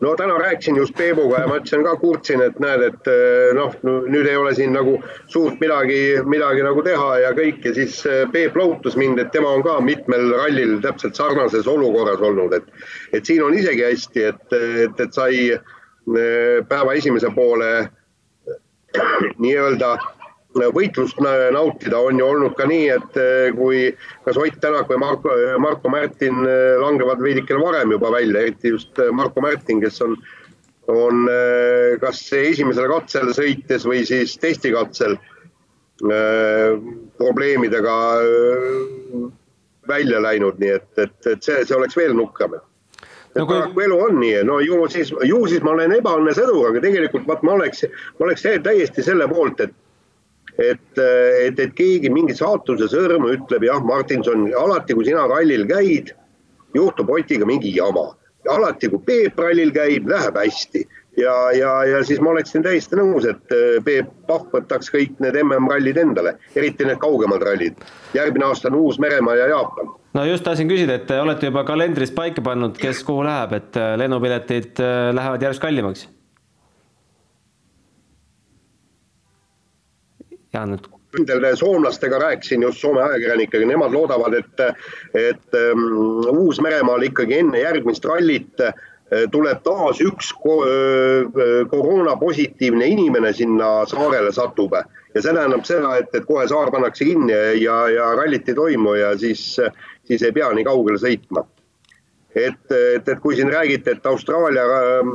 No 0.00 0.16
täna 0.16 0.38
rääkisin 0.38 0.76
just 0.76 0.94
Peebuga 0.94 1.40
ja 1.40 1.46
ma 1.48 1.56
ütlesin 1.56 1.84
ka, 1.84 1.96
kurtsin, 1.96 2.42
et 2.42 2.58
näed, 2.60 2.82
et 2.82 3.08
eh, 3.10 3.52
noh, 3.56 3.74
nüüd 3.84 4.28
ei 4.28 4.36
ole 4.36 4.52
siin 4.54 4.74
nagu 4.76 4.98
suurt 5.32 5.60
midagi, 5.60 6.00
midagi 6.24 6.64
nagu 6.66 6.82
teha 6.84 7.10
ja 7.22 7.32
kõik. 7.36 7.62
Ja 7.64 7.74
siis 7.76 8.02
eh, 8.06 8.24
Peep 8.32 8.56
lohutas 8.56 8.96
mind, 8.96 9.18
et 9.22 9.32
tema 9.32 9.54
on 9.56 9.64
ka 9.64 9.78
mitmel 9.80 10.28
rallil 10.36 10.76
täpselt 10.84 11.16
sarnases 11.16 11.68
olukorras 11.70 12.20
olnud, 12.20 12.52
et, 12.56 12.68
et 13.16 13.24
siin 13.24 13.44
on 13.46 13.56
isegi 13.56 13.86
hästi, 13.86 14.26
et, 14.32 14.58
et, 14.84 15.00
et 15.06 15.16
sai 15.16 15.48
eh, 15.54 16.60
päeva 16.68 16.98
esimese 16.98 17.32
poole 17.34 17.72
nii-öelda 19.38 19.96
võitlust 20.74 21.20
nautida, 21.20 21.98
on 21.98 22.18
ju 22.20 22.26
olnud 22.26 22.56
ka 22.58 22.66
nii, 22.68 22.88
et 22.94 23.18
eh, 23.20 23.52
kui 23.56 23.90
kas 24.24 24.38
Ott 24.40 24.58
Tänak 24.60 24.90
või 24.90 25.00
Marko, 25.02 25.36
Marko 25.62 25.92
Märtin 25.92 26.42
eh, 26.46 26.74
langevad 26.80 27.22
veidikene 27.22 27.60
varem 27.62 27.94
juba 27.96 28.10
välja, 28.14 28.42
eriti 28.42 28.72
just 28.74 28.98
eh, 28.98 29.12
Marko 29.12 29.44
Märtin, 29.44 29.80
kes 29.84 30.00
on, 30.06 30.16
on 30.92 31.26
kas 32.00 32.20
esimesel 32.32 32.86
katsel 32.92 33.32
sõites 33.34 33.86
või 33.88 34.04
siis 34.06 34.36
testikatsel 34.38 35.16
probleemidega 37.18 37.96
välja 39.88 40.20
läinud, 40.22 40.60
nii 40.60 40.72
et, 40.76 40.90
et, 41.00 41.16
et 41.32 41.42
see, 41.42 41.64
see 41.64 41.76
oleks 41.76 41.96
veel 41.96 42.12
nukram 42.14 42.58
no, 43.36 43.46
kui... 43.46 43.54
paraku 43.54 43.84
elu 43.86 43.98
on 44.08 44.20
nii, 44.20 44.42
no 44.48 44.58
ju 44.64 44.82
siis, 44.92 45.12
ju 45.24 45.40
siis 45.50 45.64
ma 45.64 45.72
olen 45.74 45.96
ebaõnne 45.96 46.34
sõdur, 46.36 46.70
aga 46.70 46.82
tegelikult 46.84 47.26
vaat 47.28 47.42
ma 47.46 47.56
oleks, 47.56 47.84
ma 48.18 48.28
oleks 48.28 48.46
täiesti 48.64 49.04
selle 49.06 49.28
poolt, 49.30 49.64
et 49.64 49.74
et, 50.58 51.00
et, 51.00 51.58
et 51.58 51.74
keegi 51.76 52.10
mingi 52.12 52.36
saatuse 52.36 52.88
sõrm 52.92 53.26
ütleb, 53.30 53.66
jah, 53.68 53.82
Martinson, 53.84 54.48
alati 54.56 54.96
kui 54.96 55.08
sina 55.08 55.26
rallil 55.30 55.66
käid, 55.68 56.14
juhtub 56.76 57.10
Otiga 57.10 57.48
mingi 57.48 57.74
jama. 57.76 58.12
alati, 58.46 58.88
kui 58.88 59.02
Peep 59.06 59.38
rallil 59.42 59.72
käib, 59.74 60.06
läheb 60.08 60.36
hästi 60.38 60.84
ja, 61.16 61.34
ja, 61.52 61.84
ja 61.84 62.04
siis 62.04 62.20
ma 62.20 62.30
oleksin 62.30 62.62
täiesti 62.62 62.98
nõus, 62.98 63.26
et 63.28 63.54
äh, 63.54 63.78
Peep 63.84 64.10
Pahv 64.28 64.52
võtaks 64.54 64.90
kõik 64.92 65.16
need 65.24 65.38
MM-rallid 65.42 65.98
endale, 66.00 66.36
eriti 66.54 66.86
need 66.86 67.00
kaugemad 67.02 67.42
rallid. 67.42 67.80
järgmine 68.14 68.46
aasta 68.46 68.70
on 68.70 68.78
Uus-Meremaa 68.80 69.36
ja 69.36 69.48
Jaapan. 69.54 69.94
no 70.14 70.24
just 70.24 70.44
tahtsin 70.44 70.68
küsida, 70.68 71.00
et 71.00 71.06
te 71.06 71.20
olete 71.20 71.50
juba 71.50 71.64
kalendris 71.64 72.14
paika 72.14 72.42
pannud, 72.42 72.78
kes 72.78 73.04
kuhu 73.04 73.24
läheb, 73.26 73.56
et 73.58 73.80
äh, 73.80 73.96
lennupiletid 73.98 74.78
äh, 74.80 75.14
lähevad 75.14 75.42
järjest 75.42 75.62
kallimaks 75.62 76.08
ja 80.54 80.66
nüüd 80.68 80.86
nende 81.18 81.56
soomlastega 81.56 82.18
rääkisin 82.20 82.62
just 82.62 82.82
Soome 82.82 83.02
ajakirjanikega, 83.02 83.66
nemad 83.66 83.94
loodavad, 83.94 84.34
et, 84.36 84.60
et 85.14 85.56
um, 85.72 85.86
Uus-Meremaal 86.28 87.06
ikkagi 87.08 87.38
enne 87.40 87.62
järgmist 87.62 88.04
rallit 88.04 88.60
uh, 88.60 88.74
tuleb 89.32 89.62
taas 89.64 90.02
üks 90.04 90.32
ko 90.42 90.58
uh, 90.66 91.40
koroonapositiivne 91.70 92.90
inimene 92.92 93.32
sinna 93.32 93.86
saarele 93.88 94.32
satub. 94.32 94.76
Ja 95.14 95.22
see 95.22 95.32
tähendab 95.32 95.64
seda, 95.64 95.94
et, 96.02 96.12
et 96.12 96.26
kohe 96.28 96.44
saar 96.50 96.68
pannakse 96.74 97.06
kinni 97.08 97.36
ja, 97.62 97.76
ja 97.88 98.10
rallit 98.18 98.48
ei 98.52 98.58
toimu 98.58 98.96
ja 98.98 99.14
siis, 99.18 99.54
siis 100.04 100.22
ei 100.26 100.34
pea 100.36 100.50
nii 100.52 100.66
kaugele 100.66 101.00
sõitma. 101.00 101.46
Et, 102.36 102.66
et, 102.68 103.08
et 103.08 103.20
kui 103.22 103.38
siin 103.38 103.48
räägite, 103.48 103.94
et 103.96 104.06
Austraalia 104.06 104.66
äh, 104.68 105.14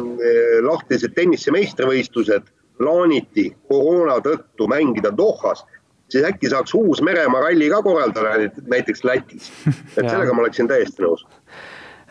lahtised 0.66 1.14
tennise 1.14 1.54
meistrivõistlused 1.54 2.50
plaaniti 2.82 3.48
koroona 3.70 4.18
tõttu 4.26 4.68
mängida 4.72 5.14
Dohas, 5.18 5.64
siis 6.12 6.26
äkki 6.28 6.50
saaks 6.52 6.74
Uus-Meremaa 6.76 7.46
ralli 7.46 7.70
ka 7.72 7.84
korraldada 7.86 8.50
näiteks 8.74 9.06
Lätis. 9.08 9.52
et 9.98 10.08
sellega 10.08 10.34
ma 10.34 10.44
oleksin 10.48 10.70
täiesti 10.72 11.06
nõus 11.06 11.28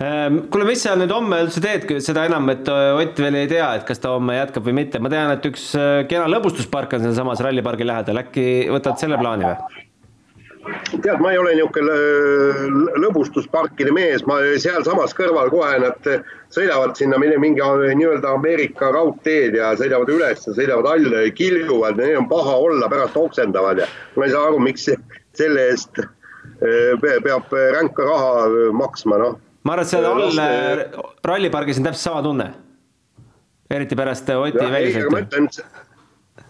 Ehm, 0.01 0.47
kuule, 0.49 0.65
mis 0.65 0.81
sa 0.81 0.95
nüüd 0.97 1.13
homme 1.13 1.43
üldse 1.45 1.61
teed, 1.61 1.85
seda 2.01 2.25
enam, 2.29 2.47
et 2.55 2.69
äh, 2.73 2.97
Ott 2.97 3.19
veel 3.21 3.37
ei 3.43 3.49
tea, 3.51 3.67
et 3.77 3.85
kas 3.89 4.01
ta 4.01 4.15
homme 4.15 4.39
jätkab 4.39 4.65
või 4.65 4.79
mitte, 4.79 5.01
ma 5.03 5.11
tean, 5.13 5.29
et 5.35 5.45
üks 5.51 5.67
äh, 5.77 6.07
kena 6.09 6.25
lõbustuspark 6.33 6.97
on 6.97 7.05
sealsamas 7.05 7.43
rallipargi 7.45 7.85
lähedal, 7.85 8.23
äkki 8.23 8.45
võtad 8.73 8.97
selle 9.03 9.21
plaani 9.21 9.51
või? 9.51 9.85
Tead, 11.03 11.21
ma 11.23 11.33
ei 11.33 11.41
ole 11.41 11.55
niisugune 11.59 11.97
äh, 11.97 12.63
lõbustusparkide 13.05 13.93
mees, 13.97 14.25
ma 14.29 14.39
sealsamas 14.63 15.15
kõrval 15.17 15.51
kohe 15.53 15.81
nad 15.83 16.09
sõidavad 16.55 16.97
sinna 16.99 17.19
mingi 17.21 17.61
nii-öelda 17.61 18.35
Ameerika 18.37 18.93
raudteed 18.95 19.59
ja 19.59 19.75
sõidavad 19.81 20.15
üles 20.15 20.47
ja 20.47 20.57
sõidavad 20.57 20.91
alla 20.95 21.27
ja 21.27 21.35
kiljuvad, 21.35 22.01
neil 22.01 22.23
on 22.23 22.31
paha 22.31 22.57
olla, 22.69 22.89
pärast 22.93 23.19
oksendavad 23.21 23.85
ja 23.85 23.91
ma 24.17 24.27
ei 24.27 24.35
saa 24.35 24.49
aru, 24.51 24.63
miks 24.63 24.89
selle 25.39 25.69
eest 25.73 26.03
peab 27.01 27.55
ränka 27.77 28.05
raha 28.05 28.49
maksma, 28.77 29.21
noh 29.21 29.39
ma 29.65 29.77
arvan, 29.77 29.85
et 29.85 29.93
seal 29.93 30.07
all 30.09 30.41
äh, 30.41 30.83
rallipargis 31.27 31.81
on 31.81 31.89
täpselt 31.89 32.07
sama 32.09 32.23
tunne. 32.25 32.49
eriti 33.71 33.97
pärast 33.97 34.31
Oti 34.35 34.59
väljasõitu. 34.59 35.65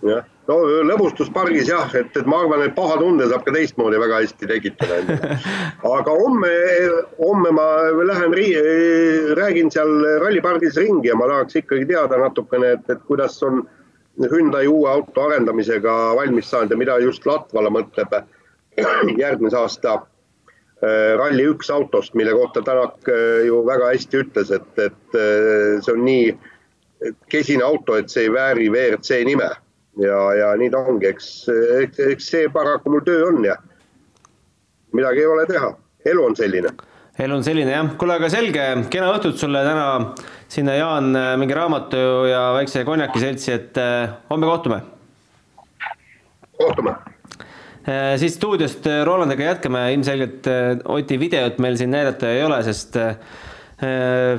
Jah, 0.06 0.26
no 0.48 0.58
lõbustuspargis 0.88 1.68
jah, 1.70 1.90
et, 1.98 2.12
et 2.16 2.28
ma 2.30 2.42
arvan, 2.44 2.64
et 2.66 2.74
paha 2.76 2.98
tunde 3.00 3.26
saab 3.30 3.44
ka 3.46 3.54
teistmoodi 3.54 4.00
väga 4.00 4.22
hästi 4.22 4.50
tekitada 4.50 5.18
aga 5.96 6.14
homme, 6.22 6.52
homme 7.18 7.52
ma 7.56 7.66
lähen, 8.10 8.36
räägin 9.38 9.72
seal 9.72 9.92
rallipargis 10.24 10.78
ringi 10.80 11.12
ja 11.12 11.18
ma 11.18 11.28
tahaks 11.30 11.60
ikkagi 11.62 11.88
teada 11.90 12.20
natukene, 12.20 12.76
et, 12.78 12.88
et 12.90 13.04
kuidas 13.08 13.38
on 13.46 13.64
Hyundai 14.20 14.66
uue 14.68 14.88
auto 14.90 15.22
arendamisega 15.24 15.92
valmis 16.18 16.50
saanud 16.50 16.74
ja 16.74 16.76
mida 16.76 16.98
just 17.00 17.24
Latvala 17.24 17.70
mõtleb 17.72 18.18
järgmise 19.22 19.56
aasta 19.56 20.00
Äh, 20.80 21.12
ralli 21.20 21.44
üks 21.44 21.68
autost, 21.70 22.14
mille 22.16 22.32
kohta 22.32 22.62
Tänak 22.64 23.08
äh, 23.08 23.44
ju 23.44 23.58
väga 23.66 23.90
hästi 23.92 24.22
ütles, 24.22 24.48
et, 24.50 24.70
et 24.80 25.16
äh, 25.18 25.74
see 25.84 25.92
on 25.92 26.06
nii 26.06 27.10
kesine 27.28 27.66
auto, 27.66 27.98
et 28.00 28.08
see 28.08 28.24
ei 28.24 28.32
vääri 28.32 28.70
WRC 28.72 29.18
nime. 29.28 29.50
Ja, 30.00 30.20
ja 30.38 30.52
nii 30.58 30.70
ta 30.72 30.82
ongi, 30.86 31.10
eks, 31.10 31.28
eks, 31.82 32.00
eks 32.14 32.30
see 32.32 32.48
paraku 32.52 32.92
mul 32.92 33.04
töö 33.06 33.26
on 33.28 33.44
ja 33.44 33.56
midagi 34.96 35.22
ei 35.22 35.28
ole 35.30 35.44
teha, 35.48 35.72
elu 36.12 36.24
on 36.24 36.36
selline. 36.36 36.72
elu 37.20 37.36
on 37.36 37.44
selline 37.44 37.74
jah, 37.74 37.92
kuule, 38.00 38.16
aga 38.16 38.30
selge, 38.32 38.64
kena 38.92 39.10
õhtut 39.14 39.38
sulle 39.40 39.62
täna 39.66 39.86
sinna, 40.50 40.74
Jaan, 40.78 41.12
mingi 41.40 41.56
raamatu 41.56 42.00
ja 42.30 42.48
väikse 42.56 42.84
konjaki 42.88 43.22
seltsi, 43.22 43.52
et 43.54 43.80
homme 44.30 44.48
kohtume. 44.50 44.80
kohtume. 46.58 46.96
Äh, 47.88 48.16
siis 48.20 48.34
stuudiost 48.36 48.84
äh, 48.90 49.00
Rolandiga 49.08 49.46
jätkame, 49.46 49.86
ilmselgelt 49.94 50.48
Oti 50.84 51.16
videot 51.20 51.56
meil 51.62 51.78
siin 51.80 51.94
näidata 51.94 52.28
ei 52.28 52.42
ole, 52.44 52.58
sest 52.66 52.98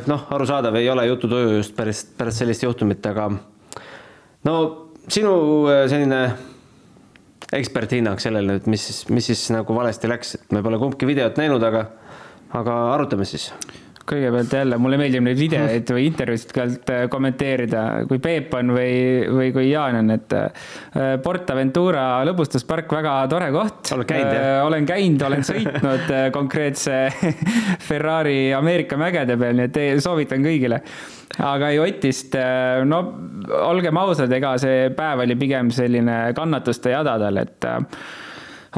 noh, 0.06 0.28
arusaadav 0.36 0.76
ei 0.78 0.86
ole 0.94 1.08
jututuju 1.08 1.56
just 1.56 1.74
päris, 1.74 2.04
pärast 2.18 2.44
sellist 2.44 2.62
juhtumit, 2.62 3.06
aga 3.10 3.32
no 4.46 4.58
sinu 5.12 5.36
selline 5.92 6.22
eksperthinnang 7.52 8.20
sellele 8.24 8.56
nüüd, 8.56 8.68
mis 8.72 8.86
siis, 8.88 9.04
mis 9.12 9.28
siis 9.28 9.44
nagu 9.52 9.76
valesti 9.76 10.10
läks, 10.10 10.36
et 10.40 10.56
me 10.56 10.64
pole 10.64 10.80
kumbki 10.80 11.08
videot 11.10 11.40
näinud, 11.40 11.64
aga, 11.68 11.84
aga 12.56 12.78
arutame 12.94 13.28
siis 13.28 13.50
kõigepealt 14.08 14.54
jälle, 14.56 14.78
mulle 14.82 14.98
meeldib 15.00 15.24
neid 15.26 15.40
videoid 15.40 15.92
või 15.96 16.06
intervjuusid 16.10 16.54
ka 16.56 16.66
äh, 16.66 17.04
kommenteerida, 17.12 17.84
kui 18.10 18.22
Peep 18.24 18.54
on 18.58 18.74
või, 18.76 18.94
või 19.30 19.52
kui 19.56 19.70
Jaan 19.70 20.00
on, 20.02 20.14
et 20.16 20.36
äh, 20.38 20.68
PortAventura 21.24 22.06
lõbustuspark, 22.28 22.92
väga 22.98 23.16
tore 23.32 23.52
koht. 23.54 23.94
oled 23.96 24.10
käinud, 24.10 24.34
jah? 24.34 24.48
Äh, 24.58 24.62
olen 24.68 24.88
käinud, 24.90 25.26
olen 25.30 25.46
sõitnud 25.48 26.14
konkreetse 26.36 27.00
Ferrari 27.88 28.54
Ameerika 28.58 29.00
mägede 29.00 29.38
peal, 29.40 29.58
nii 29.60 29.70
et 29.70 29.82
soovitan 30.04 30.46
kõigile. 30.46 30.82
aga 31.48 31.72
Jotist, 31.76 32.36
no 32.86 33.04
olgem 33.70 33.98
ausad, 33.98 34.32
ega 34.36 34.56
see 34.62 34.90
päev 34.96 35.24
oli 35.26 35.38
pigem 35.40 35.72
selline 35.74 36.18
kannatuste 36.36 36.92
jada 36.92 37.16
tal, 37.22 37.40
et 37.40 37.70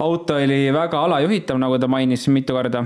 auto 0.03 0.37
oli 0.37 0.67
väga 0.73 1.01
alajuhitav, 1.07 1.57
nagu 1.61 1.79
ta 1.81 1.89
mainis 1.89 2.27
mitu 2.33 2.53
korda 2.53 2.83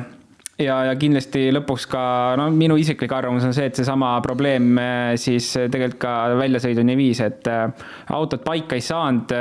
ja, 0.62 0.78
ja 0.90 0.94
kindlasti 1.00 1.48
lõpuks 1.54 1.86
ka, 1.90 2.02
no 2.40 2.48
minu 2.54 2.78
isiklik 2.80 3.12
arvamus 3.14 3.46
on 3.48 3.54
see, 3.56 3.68
et 3.70 3.78
seesama 3.78 4.16
probleem 4.26 4.70
eh, 4.82 5.14
siis 5.20 5.50
tegelikult 5.58 6.00
ka 6.02 6.14
väljasõiduni 6.40 6.98
viis, 7.00 7.22
et 7.26 7.50
eh, 7.52 7.86
autot 8.18 8.44
paika 8.46 8.78
ei 8.78 8.86
saanud. 8.86 9.36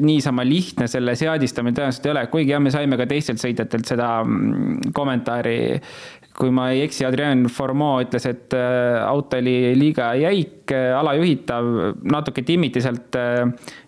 Niisama 0.00 0.44
lihtne 0.46 0.88
selle 0.90 1.14
seadistamine 1.18 1.76
tõenäoliselt 1.76 2.08
ei 2.08 2.14
ole, 2.14 2.24
kuigi 2.32 2.54
jah, 2.54 2.62
me 2.62 2.72
saime 2.74 2.98
ka 3.00 3.06
teistelt 3.10 3.42
sõitjatelt 3.42 3.88
seda 3.90 4.10
mm, 4.24 4.90
kommentaari. 4.96 5.60
kui 6.40 6.50
ma 6.54 6.70
ei 6.72 6.86
eksi, 6.86 7.04
Adrien 7.04 7.42
Formeau 7.52 8.00
ütles, 8.00 8.24
et 8.30 8.54
auto 8.56 9.36
oli 9.36 9.74
liiga 9.76 10.14
jäik, 10.16 10.72
alajuhitav, 10.72 11.68
natuke 12.08 12.42
timmiti 12.48 12.80
sealt 12.80 13.18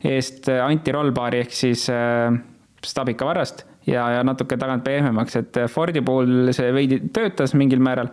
eest 0.05 0.50
antirollbaari 0.52 1.41
ehk 1.47 1.57
siis 1.57 1.87
stabika 2.85 3.25
varrast 3.25 3.64
ja, 3.87 4.07
ja 4.17 4.23
natuke 4.27 4.59
tagant 4.61 4.85
pehmemaks, 4.85 5.37
et 5.41 5.61
Fordi 5.71 6.03
puhul 6.05 6.53
see 6.55 6.73
veidi 6.75 7.01
töötas 7.15 7.55
mingil 7.59 7.83
määral. 7.83 8.11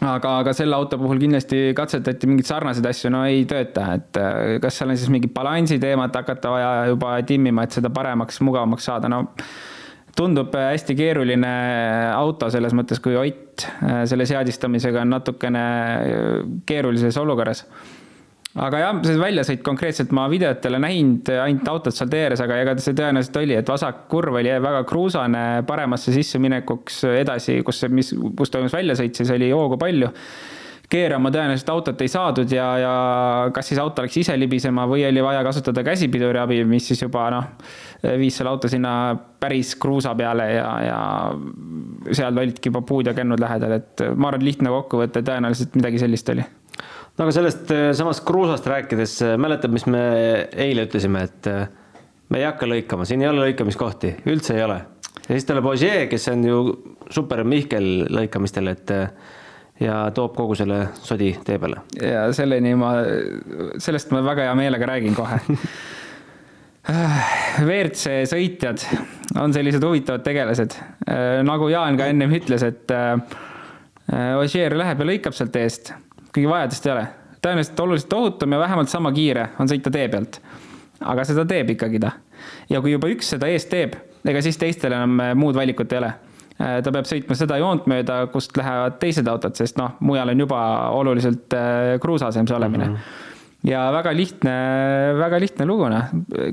aga, 0.00 0.38
aga 0.40 0.52
selle 0.56 0.76
auto 0.76 0.96
puhul 0.98 1.18
kindlasti 1.20 1.74
katsetati 1.76 2.28
mingeid 2.28 2.48
sarnaseid 2.48 2.86
asju, 2.88 3.10
no 3.12 3.24
ei 3.28 3.44
tööta, 3.48 3.90
et 3.98 4.16
äh, 4.16 4.54
kas 4.62 4.80
seal 4.80 4.92
on 4.92 4.96
siis 4.96 5.12
mingi 5.12 5.28
balansi 5.28 5.78
teemat 5.80 6.16
hakata 6.16 6.54
vaja 6.54 6.70
juba 6.94 7.18
timmima, 7.28 7.66
et 7.66 7.76
seda 7.76 7.92
paremaks, 7.92 8.40
mugavamaks 8.40 8.88
saada, 8.88 9.12
no 9.12 9.26
tundub 10.16 10.56
hästi 10.56 10.96
keeruline 10.96 11.50
auto 12.16 12.48
selles 12.50 12.74
mõttes, 12.74 12.98
kui 13.00 13.14
Ott 13.16 13.66
selle 14.08 14.24
seadistamisega 14.26 15.04
on 15.04 15.12
natukene 15.12 15.64
keerulises 16.66 17.16
olukorras 17.20 17.66
aga 18.58 18.80
jah, 18.82 19.00
see 19.06 19.18
väljasõit 19.20 19.60
konkreetselt 19.62 20.10
ma 20.16 20.24
videot 20.30 20.64
ei 20.64 20.72
ole 20.72 20.80
näinud, 20.82 21.28
ainult 21.44 21.68
autot 21.70 21.94
seal 21.94 22.10
tee 22.10 22.24
ääres, 22.26 22.40
aga 22.42 22.58
ega 22.58 22.74
see 22.82 22.96
tõenäoliselt 22.98 23.38
oli, 23.38 23.56
et 23.60 23.70
vasak 23.70 24.06
kurv 24.10 24.40
oli 24.40 24.54
väga 24.64 24.82
kruusane 24.90 25.44
paremasse 25.68 26.14
sisseminekuks 26.16 27.04
edasi, 27.12 27.60
kus, 27.66 27.84
mis, 27.94 28.10
kus 28.38 28.50
toimus 28.50 28.74
väljasõit, 28.74 29.14
siis 29.14 29.30
oli 29.36 29.52
hoogu 29.54 29.78
palju. 29.78 30.10
keerama 30.90 31.30
tõenäoliselt 31.30 31.68
autot 31.70 32.00
ei 32.02 32.10
saadud 32.10 32.50
ja, 32.50 32.66
ja 32.82 32.94
kas 33.54 33.68
siis 33.70 33.78
auto 33.78 34.02
läks 34.02 34.16
ise 34.18 34.34
libisema 34.34 34.88
või 34.90 35.04
oli 35.06 35.22
vaja 35.22 35.44
kasutada 35.46 35.84
käsipiduri 35.86 36.38
abi, 36.42 36.64
mis 36.66 36.88
siis 36.90 37.02
juba 37.04 37.28
noh, 37.30 37.52
viis 38.18 38.34
selle 38.34 38.50
auto 38.50 38.68
sinna 38.68 39.14
päris 39.14 39.76
kruusa 39.78 40.16
peale 40.18 40.48
ja, 40.56 40.70
ja 40.88 40.98
seal 42.10 42.34
olidki 42.34 42.74
juba 42.74 42.82
puud 42.82 43.06
ja 43.06 43.14
kennud 43.14 43.38
lähedal, 43.38 43.78
et 43.78 44.10
ma 44.16 44.32
arvan, 44.32 44.42
lihtne 44.42 44.74
kokkuvõte, 44.74 45.22
tõenäoliselt 45.22 45.78
midagi 45.78 46.02
sellist 46.02 46.34
oli 46.34 46.42
no 47.20 47.26
aga 47.26 47.34
sellest 47.36 47.68
äh, 47.74 47.90
samast 47.96 48.24
kruusast 48.24 48.64
rääkides, 48.70 49.18
äh, 49.26 49.34
mäletad, 49.40 49.72
mis 49.74 49.84
me 49.90 50.00
eile 50.56 50.86
ütlesime, 50.86 51.26
et 51.28 51.48
äh, 51.50 51.66
me 52.32 52.40
ei 52.40 52.46
hakka 52.48 52.68
lõikama, 52.70 53.04
siin 53.04 53.20
ei 53.20 53.28
ole 53.28 53.50
lõikamiskohti, 53.50 54.14
üldse 54.32 54.56
ei 54.56 54.64
ole. 54.64 54.78
ja 55.26 55.34
siis 55.34 55.44
tuleb 55.44 55.68
Ogier, 55.68 56.06
kes 56.08 56.30
on 56.32 56.46
ju 56.48 56.62
super 57.12 57.44
Mihkel 57.44 58.06
lõikamistel, 58.08 58.72
et 58.72 58.94
ja 59.80 60.00
toob 60.16 60.32
kogu 60.38 60.56
selle 60.56 60.86
sodi 60.96 61.34
tee 61.44 61.60
peale. 61.60 61.84
ja 62.00 62.24
selleni 62.36 62.72
ma, 62.80 62.94
sellest 63.76 64.16
ma 64.16 64.24
väga 64.24 64.48
hea 64.48 64.56
meelega 64.56 64.88
räägin 64.88 65.16
kohe 65.16 65.42
WRC 67.68 68.22
sõitjad 68.32 68.80
on 69.38 69.52
sellised 69.52 69.84
huvitavad 69.84 70.24
tegelased. 70.24 70.72
nagu 71.44 71.68
Jaan 71.68 72.00
ka 72.00 72.08
ennem 72.08 72.32
ütles, 72.40 72.64
et 72.64 72.96
Ogier 74.40 74.80
läheb 74.80 75.04
ja 75.04 75.12
lõikab 75.12 75.36
sealt 75.36 75.60
eest 75.60 75.92
kuigi 76.34 76.48
vajadust 76.48 76.86
ei 76.86 76.92
ole. 76.92 77.06
tõenäoliselt 77.40 77.80
oluliselt 77.80 78.12
ohutum 78.12 78.52
ja 78.52 78.58
vähemalt 78.58 78.88
sama 78.88 79.12
kiire 79.12 79.48
on 79.58 79.68
sõita 79.68 79.92
tee 79.92 80.08
pealt. 80.08 80.40
aga 81.00 81.24
seda 81.24 81.44
teeb 81.48 81.70
ikkagi 81.76 82.00
ta. 82.00 82.12
ja 82.70 82.80
kui 82.80 82.92
juba 82.92 83.08
üks 83.12 83.32
seda 83.34 83.48
eest 83.48 83.70
teeb, 83.70 83.96
ega 84.24 84.42
siis 84.42 84.58
teistel 84.58 84.92
enam 84.92 85.20
äh, 85.20 85.34
muud 85.34 85.56
valikut 85.56 85.92
ei 85.92 86.02
ole. 86.02 86.12
Äh, 86.60 86.76
ta 86.84 86.92
peab 86.92 87.08
sõitma 87.08 87.36
seda 87.38 87.56
joont 87.60 87.88
mööda, 87.90 88.26
kust 88.32 88.56
lähevad 88.56 89.00
teised 89.00 89.28
autod, 89.28 89.56
sest 89.56 89.80
noh, 89.80 89.96
mujal 90.00 90.34
on 90.34 90.46
juba 90.46 90.60
oluliselt 90.96 91.56
äh, 91.56 91.96
kruusasem 92.02 92.46
see 92.46 92.56
olemine 92.56 92.88
mm. 92.88 92.94
-hmm 92.94 93.26
ja 93.64 93.90
väga 93.92 94.12
lihtne, 94.16 94.52
väga 95.18 95.40
lihtne 95.40 95.66
lugu, 95.68 95.88
noh. 95.92 96.06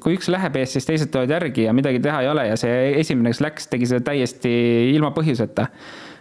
kui 0.04 0.18
üks 0.18 0.28
läheb 0.28 0.58
eest, 0.60 0.76
siis 0.76 0.86
teised 0.86 1.12
tulevad 1.12 1.32
järgi 1.32 1.64
ja 1.64 1.74
midagi 1.74 2.02
teha 2.04 2.20
ei 2.22 2.28
ole 2.28 2.48
ja 2.50 2.58
see 2.60 3.00
esimene, 3.00 3.32
kes 3.32 3.40
läks, 3.46 3.70
tegi 3.72 3.88
seda 3.88 4.04
täiesti 4.10 4.52
ilma 4.92 5.14
põhjuseta 5.16 5.70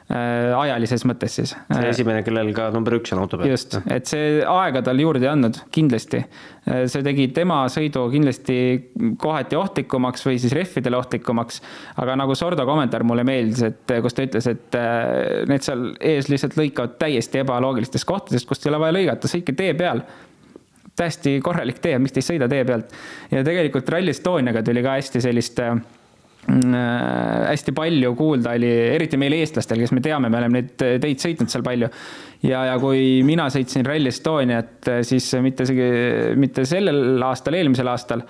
ajalises 0.06 1.02
mõttes 1.08 1.34
siis. 1.34 1.52
see 1.56 1.80
äh, 1.82 1.88
esimene, 1.90 2.20
kellel 2.26 2.52
ka 2.54 2.68
number 2.74 2.94
üks 3.00 3.10
on 3.14 3.24
auto 3.24 3.40
peal. 3.40 3.50
just, 3.50 3.74
et 3.90 4.06
see 4.06 4.36
aega 4.46 4.82
tal 4.86 5.00
juurde 5.02 5.26
ei 5.26 5.32
andnud, 5.32 5.58
kindlasti. 5.74 6.20
Äh, 6.66 6.84
see 6.92 7.02
tegi 7.06 7.26
tema 7.34 7.64
sõidu 7.72 8.04
kindlasti 8.12 8.58
kohati 9.18 9.58
ohtlikumaks 9.58 10.22
või 10.28 10.38
siis 10.42 10.54
rehvidele 10.54 11.00
ohtlikumaks. 11.00 11.58
aga 12.02 12.14
nagu 12.22 12.38
Sordo 12.38 12.68
kommentaar 12.68 13.02
mulle 13.08 13.26
meeldis, 13.26 13.64
et 13.66 13.96
kus 14.04 14.14
ta 14.14 14.28
ütles, 14.28 14.46
et 14.52 14.78
need 15.50 15.66
seal 15.66 15.88
ees 15.98 16.30
lihtsalt 16.30 16.54
lõikavad 16.60 16.94
täiesti 17.02 17.42
ebaloogilistes 17.42 18.06
kohtades, 18.06 18.46
kust 18.46 18.66
ei 18.66 18.70
ole 18.72 18.82
vaja 18.86 18.98
lõigata, 19.00 19.30
sõitke 19.30 19.56
tee 19.58 19.74
peal 19.74 20.04
täiesti 20.96 21.40
korralik 21.44 21.78
tee, 21.82 21.98
miks 22.00 22.14
te 22.14 22.22
ei 22.22 22.28
sõida 22.30 22.48
tee 22.48 22.64
pealt. 22.64 22.94
ja 23.30 23.42
tegelikult 23.44 23.88
Rally 23.92 24.14
Estoniaga 24.14 24.62
tuli 24.64 24.82
ka 24.84 24.96
hästi 24.96 25.20
sellist 25.24 25.60
äh, 25.60 25.76
hästi 26.46 27.72
palju 27.74 28.12
kuulda 28.18 28.52
oli, 28.54 28.70
eriti 28.94 29.18
meil 29.18 29.34
eestlastel, 29.34 29.80
kes 29.82 29.92
me 29.96 30.02
teame, 30.04 30.30
me 30.30 30.38
oleme 30.38 30.60
neid 30.60 30.84
teid 31.02 31.22
sõitnud 31.22 31.50
seal 31.50 31.64
palju. 31.66 31.88
ja, 32.46 32.64
ja 32.70 32.76
kui 32.82 33.22
mina 33.26 33.48
sõitsin 33.52 33.86
Rally 33.86 34.12
Estoniat, 34.12 34.90
siis 35.06 35.26
mitte 35.42 35.66
isegi, 35.66 35.88
mitte 36.38 36.66
sellel 36.68 37.22
aastal, 37.26 37.58
eelmisel 37.58 37.90
aastal. 37.90 38.22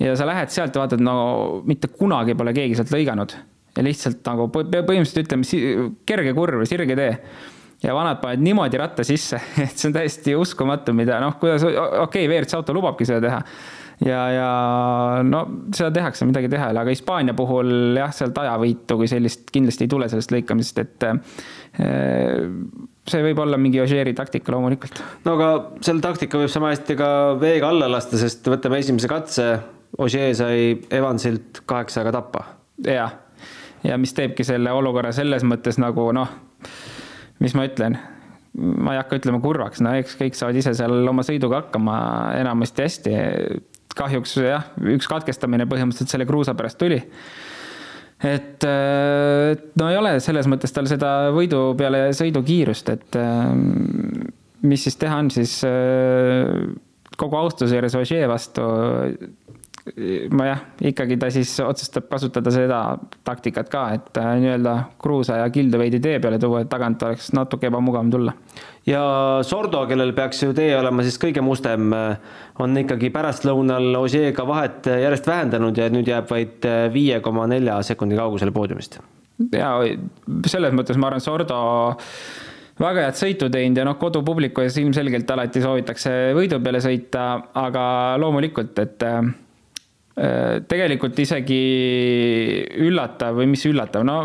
ja 0.00 0.16
sa 0.16 0.28
lähed 0.28 0.52
sealt 0.52 0.76
ja 0.76 0.84
vaatad, 0.84 1.00
no 1.04 1.62
mitte 1.68 1.88
kunagi 1.94 2.36
pole 2.36 2.52
keegi 2.56 2.76
sealt 2.76 2.92
lõiganud 2.92 3.36
ja 3.76 3.86
lihtsalt 3.86 4.20
nagu 4.26 4.50
põhimõtteliselt 4.52 5.24
ütleme, 5.24 5.88
kerge 6.08 6.34
kurv, 6.36 6.66
sirge 6.68 6.98
tee 6.98 7.14
ja 7.82 7.94
vanad 7.96 8.20
panevad 8.20 8.44
niimoodi 8.44 8.80
ratta 8.80 9.04
sisse, 9.06 9.40
et 9.64 9.76
see 9.76 9.90
on 9.90 9.98
täiesti 9.98 10.36
uskumatu, 10.36 10.94
mida 10.96 11.20
noh, 11.22 11.36
kuidas, 11.40 11.64
okei 11.64 12.00
okay,, 12.04 12.26
WRC 12.28 12.58
auto 12.58 12.76
lubabki 12.76 13.08
seda 13.08 13.22
teha 13.26 13.44
ja, 14.04 14.20
ja 14.32 14.50
no 15.26 15.42
seda 15.76 15.90
tehakse, 15.94 16.26
midagi 16.28 16.50
teha 16.52 16.68
ei 16.68 16.74
ole, 16.74 16.84
aga 16.84 16.94
Hispaania 16.94 17.34
puhul 17.36 17.98
jah, 17.98 18.12
sealt 18.16 18.38
ajavõitu 18.40 18.98
kui 19.00 19.10
sellist 19.10 19.50
kindlasti 19.52 19.86
ei 19.86 19.92
tule 19.92 20.08
sellest 20.12 20.34
lõikamisest, 20.34 20.82
et 20.84 21.08
eh, 21.08 22.46
see 23.10 23.24
võib 23.26 23.42
olla 23.44 23.58
mingi 23.60 23.82
Ožeeri 23.82 24.14
taktika 24.16 24.54
loomulikult. 24.54 25.02
no 25.26 25.36
aga 25.36 25.50
selle 25.84 26.04
taktika 26.04 26.40
võib 26.40 26.52
sama 26.52 26.72
hästi 26.74 26.96
ka 27.00 27.10
veega 27.40 27.72
alla 27.72 27.90
lasta, 27.92 28.20
sest 28.20 28.48
võtame 28.50 28.80
esimese 28.82 29.10
katse, 29.10 29.50
Ožee 30.00 30.30
sai 30.38 30.76
Evansilt 30.94 31.64
kaheksaga 31.68 32.12
tappa. 32.14 32.44
jah, 32.86 33.18
ja 33.84 33.98
mis 34.00 34.14
teebki 34.16 34.46
selle 34.46 34.72
olukorra 34.72 35.12
selles 35.16 35.44
mõttes 35.44 35.80
nagu 35.82 36.08
noh, 36.16 36.38
mis 37.40 37.56
ma 37.56 37.66
ütlen 37.68 37.98
ma 38.58 38.94
ei 38.94 38.98
hakka 38.98 39.20
ütlema 39.20 39.38
kurvaks, 39.42 39.82
no 39.84 39.92
eks 39.98 40.16
kõik 40.18 40.36
saavad 40.38 40.58
ise 40.58 40.72
seal 40.74 41.06
oma 41.10 41.22
sõiduga 41.26 41.62
hakkama 41.62 41.96
enamasti 42.40 42.82
hästi 42.86 43.14
kahjuks 43.96 44.34
jah, 44.42 44.66
üks 44.94 45.08
katkestamine 45.10 45.66
põhimõtteliselt 45.70 46.12
selle 46.12 46.26
kruusa 46.28 46.54
pärast 46.58 46.78
tuli. 46.80 46.98
et 48.26 48.66
no 49.80 49.88
ei 49.90 49.98
ole 49.98 50.16
selles 50.20 50.48
mõttes 50.50 50.74
tal 50.74 50.90
seda 50.90 51.30
võidu 51.34 51.70
peale 51.78 52.08
sõidukiirust, 52.16 52.90
et 52.92 53.18
mis 54.66 54.86
siis 54.86 54.98
teha 55.00 55.22
on, 55.22 55.30
siis 55.32 55.60
kogu 57.20 57.38
austuse 57.38 57.76
juures 57.76 57.96
Ogier 58.00 58.28
vastu 58.30 58.66
ma 60.34 60.46
jah, 60.46 60.60
ikkagi 60.90 61.16
ta 61.20 61.30
siis 61.32 61.52
otsustab 61.64 62.08
kasutada 62.10 62.52
seda 62.54 62.80
taktikat 63.26 63.70
ka, 63.72 63.84
et 63.96 64.20
äh, 64.20 64.32
nii-öelda 64.42 64.74
kruusa 65.00 65.40
ja 65.40 65.48
kildu 65.52 65.80
veidi 65.80 66.00
tee 66.02 66.18
peale 66.22 66.38
tuua, 66.42 66.64
et 66.64 66.70
tagant 66.72 67.02
oleks 67.06 67.30
natuke 67.36 67.70
ebamugavam 67.70 68.10
tulla. 68.12 68.34
ja 68.86 69.02
Sordo, 69.46 69.84
kellel 69.90 70.12
peaks 70.16 70.42
ju 70.44 70.54
tee 70.56 70.72
olema 70.78 71.04
siis 71.06 71.18
kõige 71.22 71.44
mustem, 71.44 71.92
äh, 71.96 72.36
on 72.60 72.76
ikkagi 72.82 73.12
pärastlõunal 73.14 73.96
Osieega 74.00 74.46
vahet 74.46 74.90
järjest 74.90 75.26
vähendanud 75.30 75.78
ja 75.78 75.88
nüüd 75.92 76.08
jääb 76.10 76.30
vaid 76.30 76.68
äh, 76.68 76.86
viie 76.92 77.20
koma 77.24 77.48
nelja 77.50 77.80
sekundi 77.86 78.18
kaugusele 78.18 78.54
poodiumist. 78.54 79.00
ja 79.56 79.74
selles 80.46 80.76
mõttes 80.76 81.00
ma 81.00 81.10
arvan, 81.10 81.24
Sordo 81.24 81.60
väga 82.80 83.06
head 83.08 83.18
sõitu 83.18 83.50
teinud 83.52 83.76
ja 83.76 83.84
noh, 83.88 83.98
kodupubliku 84.00 84.64
ees 84.64 84.76
ilmselgelt 84.80 85.30
alati 85.30 85.62
soovitakse 85.64 86.34
võidu 86.36 86.60
peale 86.64 86.80
sõita, 86.84 87.30
aga 87.60 87.84
loomulikult, 88.20 88.78
et 88.84 89.08
Äh, 89.10 89.22
tegelikult 90.20 91.16
isegi 91.22 91.60
üllatav 92.84 93.38
või 93.38 93.46
mis 93.54 93.62
üllatav, 93.70 94.04
no 94.04 94.18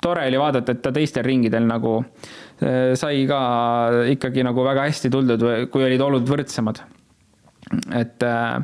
tore 0.00 0.26
oli 0.28 0.38
vaadata, 0.40 0.74
et 0.74 0.80
ta 0.84 0.92
teistel 0.94 1.26
ringidel 1.26 1.66
nagu 1.68 1.98
äh, 2.00 2.94
sai 2.98 3.26
ka 3.28 3.40
ikkagi 4.12 4.44
nagu 4.46 4.64
väga 4.66 4.86
hästi 4.88 5.12
tuldud, 5.12 5.44
kui 5.72 5.84
olid 5.86 6.04
olud 6.04 6.28
võrdsemad. 6.28 6.82
et, 7.94 8.24
äh, 8.24 8.56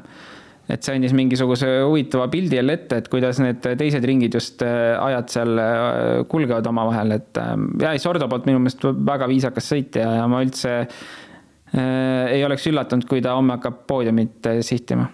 et 0.72 0.82
see 0.82 0.96
andis 0.96 1.12
mingisuguse 1.14 1.68
huvitava 1.84 2.26
pildi 2.32 2.58
jälle 2.58 2.78
ette, 2.80 3.02
et 3.02 3.10
kuidas 3.12 3.38
need 3.42 3.60
teised 3.62 4.04
ringid 4.08 4.34
just 4.34 4.64
ajad 4.64 5.28
seal 5.30 5.60
kulgevad 6.32 6.66
omavahel, 6.72 7.18
et 7.20 7.38
ja 7.82 7.92
ei, 7.92 8.02
Sordo 8.02 8.28
poolt 8.28 8.48
minu 8.48 8.62
meelest 8.64 8.82
väga 8.82 9.28
viisakas 9.30 9.70
sõit 9.72 10.00
ja, 10.00 10.08
ja 10.22 10.24
ma 10.30 10.40
üldse 10.42 10.72
äh, 10.80 12.32
ei 12.32 12.42
oleks 12.48 12.66
üllatunud, 12.72 13.06
kui 13.06 13.22
ta 13.22 13.36
homme 13.38 13.58
hakkab 13.58 13.84
poodiumit 13.86 14.50
sihtima 14.66 15.06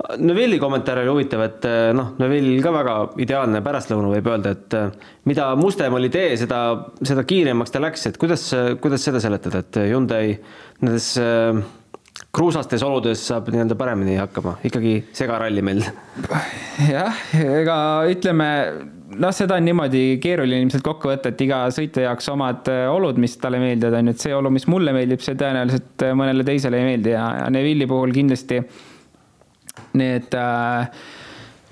Neville'i 0.00 0.58
kommentaar 0.58 1.02
oli 1.02 1.10
huvitav, 1.12 1.42
et 1.44 1.66
eh, 1.68 1.90
noh, 1.96 2.14
Neville 2.20 2.60
ka 2.64 2.72
väga 2.72 2.94
ideaalne 3.20 3.60
pärastlõuna 3.64 4.08
võib 4.14 4.28
öelda, 4.32 4.54
et 4.56 4.76
eh, 4.78 5.08
mida 5.28 5.50
mustem 5.60 5.96
oli 5.96 6.08
tee, 6.12 6.32
seda, 6.40 6.60
seda 7.04 7.24
kiiremaks 7.28 7.74
ta 7.74 7.82
läks, 7.84 8.06
et 8.08 8.16
kuidas, 8.20 8.46
kuidas 8.80 9.04
seda 9.04 9.20
seletada, 9.20 9.60
et 9.60 9.80
Hyundai 9.90 10.38
nendes 10.80 11.10
eh, 11.20 11.60
kruusastes 12.32 12.84
oludes 12.86 13.26
saab 13.28 13.50
nii-öelda 13.52 13.76
paremini 13.76 14.16
hakkama, 14.20 14.56
ikkagi 14.64 14.94
segaralli 15.16 15.64
meil. 15.68 15.84
jah, 16.94 17.20
ega 17.36 17.76
ütleme, 18.08 18.50
noh, 19.20 19.34
seda 19.36 19.58
on 19.60 19.68
niimoodi 19.68 20.04
keeruline 20.22 20.62
ilmselt 20.64 20.86
kokku 20.86 21.12
võtta, 21.12 21.34
et 21.34 21.44
iga 21.44 21.66
sõitja 21.76 22.06
jaoks 22.06 22.30
omad 22.32 22.70
olud, 22.88 23.20
mis 23.20 23.36
talle 23.42 23.60
meeldivad, 23.60 23.98
on 24.00 24.08
ju, 24.08 24.16
et 24.16 24.24
see 24.24 24.38
olu, 24.38 24.54
mis 24.54 24.64
mulle 24.70 24.96
meeldib, 24.96 25.20
see 25.26 25.36
tõenäoliselt 25.36 26.06
mõnele 26.16 26.46
teisele 26.48 26.80
ei 26.80 26.94
meeldi 26.94 27.12
ja, 27.18 27.26
ja 27.42 27.50
Neville'i 27.52 27.90
puhul 27.90 28.16
kindlasti 28.16 28.62
äh, 28.62 28.86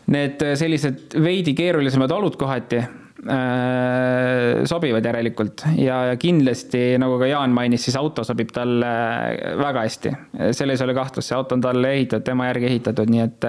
need 0.09 0.49
sellised 0.57 1.19
veidi 1.23 1.55
keerulisemad 1.57 2.11
olud 2.17 2.37
kohati 2.41 2.79
äh, 2.81 4.65
sobivad 4.65 5.05
järelikult 5.05 5.65
ja, 5.77 5.99
ja 6.11 6.17
kindlasti, 6.21 6.81
nagu 7.01 7.19
ka 7.21 7.29
Jaan 7.29 7.53
mainis, 7.57 7.85
siis 7.85 7.97
auto 8.01 8.25
sobib 8.25 8.53
talle 8.55 8.93
väga 9.61 9.85
hästi. 9.85 10.13
selles 10.57 10.81
ei 10.81 10.89
ole 10.89 10.97
kahtlust, 10.97 11.29
see 11.29 11.37
auto 11.37 11.59
on 11.59 11.65
talle 11.65 11.93
ehitatud, 11.99 12.25
tema 12.27 12.49
järgi 12.49 12.71
ehitatud, 12.71 13.11
nii 13.13 13.25
et, 13.25 13.49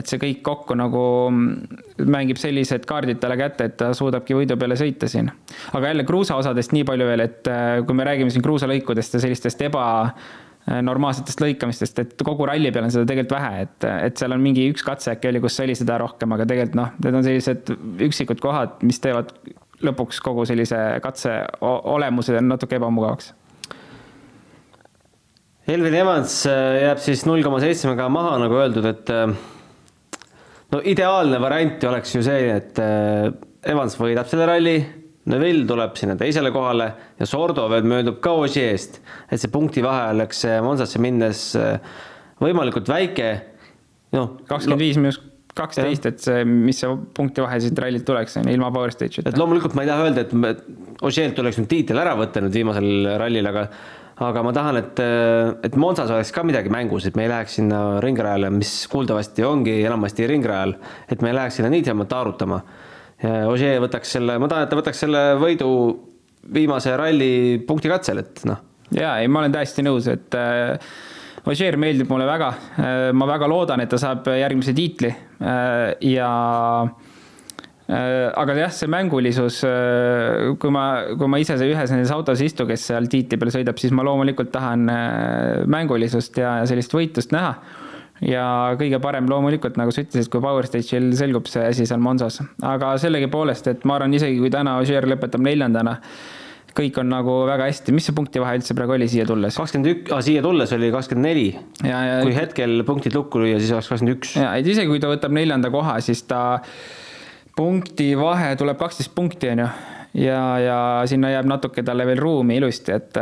et 0.00 0.10
see 0.10 0.20
kõik 0.22 0.44
kokku 0.46 0.76
nagu 0.78 1.04
mängib 2.06 2.38
sellised 2.40 2.86
kaardid 2.88 3.22
talle 3.22 3.38
kätte, 3.40 3.70
et 3.70 3.78
ta 3.80 3.90
suudabki 3.96 4.36
võidu 4.38 4.58
peale 4.60 4.78
sõita 4.78 5.08
siin. 5.10 5.32
aga 5.72 5.94
jälle 5.94 6.06
kruusaosadest 6.08 6.76
nii 6.76 6.86
palju 6.92 7.10
veel, 7.10 7.26
et 7.26 7.50
äh, 7.50 7.80
kui 7.86 7.98
me 7.98 8.06
räägime 8.06 8.30
siin 8.30 8.46
kruusalõikudest 8.46 9.18
ja 9.18 9.24
sellistest 9.26 9.66
eba 9.66 9.88
Äh, 10.10 10.49
normaalsetest 10.68 11.40
lõikamistest, 11.42 12.02
et 12.02 12.22
kogu 12.26 12.46
ralli 12.46 12.70
peal 12.72 12.86
on 12.86 12.92
seda 12.94 13.08
tegelikult 13.08 13.38
vähe, 13.38 13.64
et, 13.64 13.86
et 14.10 14.20
seal 14.20 14.34
on 14.36 14.42
mingi 14.44 14.66
üks 14.70 14.84
katse 14.86 15.14
äkki 15.14 15.30
oli, 15.30 15.40
kus 15.42 15.56
oli 15.64 15.74
seda 15.78 15.96
rohkem, 16.02 16.36
aga 16.36 16.46
tegelikult 16.46 16.78
noh, 16.78 16.92
need 17.00 17.16
on 17.18 17.26
sellised 17.26 17.72
üksikud 18.06 18.42
kohad, 18.44 18.76
mis 18.86 19.00
teevad 19.02 19.32
lõpuks 19.80 20.20
kogu 20.22 20.44
sellise 20.48 20.78
katse 21.02 21.38
olemuse 21.64 22.36
natuke 22.44 22.76
ebamugavaks. 22.78 23.32
Elvin 25.70 25.94
Evans 25.94 26.36
äh, 26.50 26.80
jääb 26.84 27.00
siis 27.02 27.24
null 27.28 27.44
koma 27.46 27.60
seitsmega 27.62 28.08
maha, 28.12 28.36
nagu 28.42 28.58
öeldud, 28.60 28.86
et 28.90 29.12
äh, 29.14 29.34
no 30.74 30.82
ideaalne 30.84 31.40
variant 31.42 31.90
oleks 31.90 32.14
ju 32.14 32.24
see, 32.26 32.48
et 32.52 32.78
Evans 33.70 33.96
võidab 34.00 34.28
selle 34.30 34.46
ralli 34.48 34.78
Neville 35.30 35.66
tuleb 35.68 35.98
sinna 36.00 36.14
teisele 36.16 36.48
kohale 36.54 36.86
ja 37.18 37.26
Sordo 37.28 37.66
veel 37.68 37.84
möödub 37.84 38.22
ka 38.24 38.32
Osi 38.40 38.62
eest, 38.64 39.02
et 39.28 39.40
see 39.42 39.52
punktivahe 39.52 40.08
oleks 40.14 40.46
Monsasse 40.64 41.02
minnes 41.02 41.42
äh, 41.60 41.76
võimalikult 42.40 42.88
väike. 42.88 43.28
noh, 44.16 44.38
kakskümmend 44.48 44.80
viis 44.80 44.96
miinus 44.96 45.20
kaksteist, 45.56 46.06
et 46.06 46.22
see, 46.22 46.44
mis 46.46 46.78
see 46.80 46.90
punktivahe 47.16 47.58
siit 47.62 47.78
rallilt 47.82 48.06
tuleks, 48.06 48.36
on 48.40 48.48
ju, 48.48 48.56
ilma 48.56 48.70
power 48.74 48.92
stage'ita. 48.94 49.32
et 49.32 49.40
loomulikult 49.40 49.74
ma 49.76 49.84
ei 49.84 49.90
taha 49.90 50.06
öelda, 50.08 50.26
et 50.26 50.66
Ožeelt 51.00 51.32
tuleks 51.36 51.56
nüüd 51.56 51.70
tiitel 51.70 52.00
ära 52.00 52.12
võtta 52.18 52.42
nüüd 52.44 52.54
viimasel 52.54 53.16
rallil, 53.20 53.46
aga 53.50 53.66
aga 54.20 54.42
ma 54.44 54.50
tahan, 54.52 54.76
et, 54.76 55.00
et 55.64 55.76
Monsas 55.80 56.10
oleks 56.12 56.32
ka 56.36 56.42
midagi 56.44 56.68
mängus, 56.72 57.06
et 57.08 57.16
me 57.16 57.24
ei 57.24 57.30
läheks 57.32 57.56
sinna 57.56 57.78
ringrajale, 58.04 58.50
mis 58.52 58.74
kuuldavasti 58.92 59.46
ongi 59.48 59.78
enamasti 59.80 60.28
ringrajal, 60.28 60.74
et 61.08 61.24
me 61.24 61.32
ei 61.32 61.38
läheks 61.38 61.56
sinna 61.56 61.70
niisama 61.72 62.04
taarutama 62.10 62.60
Ogier 63.20 63.80
võtaks 63.82 64.16
selle, 64.16 64.38
ma 64.40 64.48
tahan, 64.48 64.64
et 64.64 64.70
ta 64.72 64.78
võtaks 64.78 65.02
selle 65.04 65.24
võidu 65.40 65.68
viimase 66.54 66.94
ralli 66.96 67.60
punkti 67.68 67.90
katsel, 67.92 68.22
et 68.22 68.42
noh. 68.48 68.62
ja 68.96 69.18
ei, 69.20 69.28
ma 69.28 69.42
olen 69.42 69.52
täiesti 69.52 69.84
nõus, 69.84 70.08
et 70.10 70.36
äh, 70.38 70.92
Ogier 71.48 71.76
meeldib 71.80 72.08
mulle 72.12 72.26
väga 72.28 72.48
äh,. 72.52 73.12
ma 73.16 73.28
väga 73.28 73.48
loodan, 73.50 73.84
et 73.84 73.92
ta 73.92 74.00
saab 74.00 74.28
järgmise 74.32 74.72
tiitli 74.76 75.10
äh, 75.12 75.92
ja 76.08 76.30
äh, 77.90 78.30
aga 78.40 78.56
jah, 78.62 78.72
see 78.72 78.88
mängulisus, 78.88 79.60
kui 80.62 80.72
ma, 80.72 80.86
kui 81.20 81.28
ma 81.28 81.42
ise 81.42 81.58
ühes 81.60 81.92
nendes 81.92 82.14
autos 82.16 82.40
istu, 82.44 82.64
kes 82.68 82.88
seal 82.88 83.10
tiitli 83.12 83.36
peal 83.40 83.52
sõidab, 83.52 83.80
siis 83.82 83.92
ma 83.92 84.06
loomulikult 84.06 84.52
tahan 84.54 84.88
mängulisust 85.68 86.40
ja 86.40 86.60
sellist 86.70 86.96
võitlust 86.96 87.36
näha 87.36 87.52
ja 88.24 88.44
kõige 88.80 89.00
parem 89.02 89.28
loomulikult, 89.30 89.78
nagu 89.80 89.92
sa 89.94 90.04
ütlesid, 90.04 90.28
kui 90.32 90.42
Power 90.44 90.68
Stage'il 90.68 91.10
selgub 91.16 91.48
see 91.50 91.64
asi 91.70 91.86
seal 91.88 92.02
Monsas. 92.04 92.40
aga 92.62 92.92
sellegipoolest, 93.00 93.70
et 93.72 93.86
ma 93.88 93.96
arvan, 93.96 94.14
isegi 94.16 94.38
kui 94.42 94.52
täna 94.52 94.76
Ogier 94.80 95.06
lõpetab 95.08 95.44
neljandana, 95.44 95.96
kõik 96.76 97.00
on 97.02 97.08
nagu 97.10 97.36
väga 97.48 97.66
hästi, 97.70 97.94
mis 97.96 98.06
see 98.06 98.16
punktivahe 98.16 98.58
üldse 98.60 98.76
praegu 98.78 98.94
oli 98.94 99.08
siia 99.10 99.26
tulles? 99.28 99.56
kakskümmend 99.58 99.92
üks, 99.94 100.16
siia 100.26 100.42
tulles 100.44 100.72
oli 100.76 100.90
kakskümmend 100.94 101.30
neli. 101.30 101.46
kui 101.80 102.34
hetkel 102.36 102.84
punktid 102.88 103.16
lukku 103.16 103.42
lüüa, 103.42 103.60
siis 103.62 103.72
oleks 103.74 103.88
kakskümmend 103.92 104.16
üks. 104.18 104.34
ja, 104.38 104.52
et 104.58 104.68
isegi 104.68 104.90
kui 104.90 105.00
ta 105.02 105.10
võtab 105.12 105.34
neljanda 105.34 105.72
koha, 105.72 105.96
siis 106.04 106.22
ta 106.28 106.60
punktivahe 107.56 108.52
tuleb 108.60 108.78
kaksteist 108.80 109.14
punkti, 109.16 109.50
on 109.54 109.64
ju. 109.64 109.70
ja, 110.26 110.42
ja 110.60 110.76
sinna 111.10 111.32
jääb 111.32 111.48
natuke 111.48 111.82
talle 111.86 112.06
veel 112.08 112.20
ruumi 112.20 112.60
ilusti, 112.60 112.94
et 112.94 113.18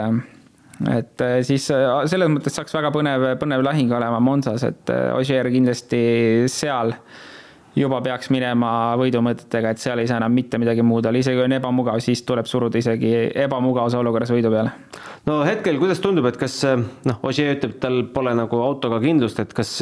et 0.87 1.21
äh, 1.21 1.41
siis 1.47 1.67
äh, 1.75 1.87
selles 2.11 2.31
mõttes 2.31 2.55
saaks 2.55 2.75
väga 2.77 2.93
põnev, 2.95 3.25
põnev 3.41 3.65
lahing 3.67 3.91
olema 3.95 4.21
Monsas, 4.23 4.63
et 4.69 4.93
äh, 4.95 5.11
Ogier 5.17 5.51
kindlasti 5.51 6.01
seal 6.51 6.95
juba 7.79 8.01
peaks 8.03 8.31
minema 8.35 8.71
võidumõtetega, 8.99 9.75
et 9.75 9.83
seal 9.83 10.03
ei 10.03 10.09
saa 10.11 10.19
enam 10.23 10.35
mitte 10.35 10.59
midagi 10.59 10.83
muud 10.87 11.07
olla, 11.07 11.21
isegi 11.21 11.43
on 11.45 11.55
ebamugav, 11.59 12.01
siis 12.03 12.23
tuleb 12.27 12.47
suruda 12.51 12.79
isegi 12.81 13.13
ebamugavas 13.47 13.95
olukorras 13.99 14.33
võidu 14.35 14.51
peale. 14.55 14.73
no 15.27 15.41
hetkel, 15.47 15.79
kuidas 15.83 16.03
tundub, 16.03 16.27
et 16.31 16.39
kas 16.41 16.61
noh, 16.67 17.21
Ossier 17.27 17.55
ütleb, 17.57 17.79
tal 17.83 18.01
pole 18.15 18.35
nagu 18.39 18.63
autoga 18.63 18.99
kindlust, 19.03 19.39
et 19.43 19.55
kas 19.55 19.77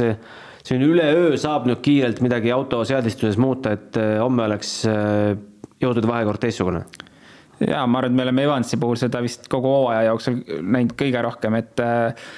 siin 0.66 0.84
üleöö 0.84 1.36
saab 1.40 1.68
nüüd 1.70 1.80
kiirelt 1.84 2.20
midagi 2.24 2.52
auto 2.52 2.82
seadistuses 2.88 3.40
muuta, 3.40 3.76
et 3.78 3.96
homme 4.20 4.44
oleks 4.48 4.78
jõudude 5.80 6.08
vahekord 6.10 6.42
teistsugune? 6.42 6.84
Jaa, 7.60 7.86
ma 7.86 8.02
arvan, 8.02 8.12
et 8.12 8.18
me 8.18 8.26
oleme 8.26 8.44
Evansi 8.46 8.78
puhul 8.80 8.98
seda 9.00 9.22
vist 9.24 9.48
kogu 9.52 9.70
hooaja 9.72 10.10
jooksul 10.10 10.38
näinud 10.60 10.94
kõige 10.98 11.22
rohkem, 11.24 11.56
et 11.60 11.82
äh, 11.84 12.28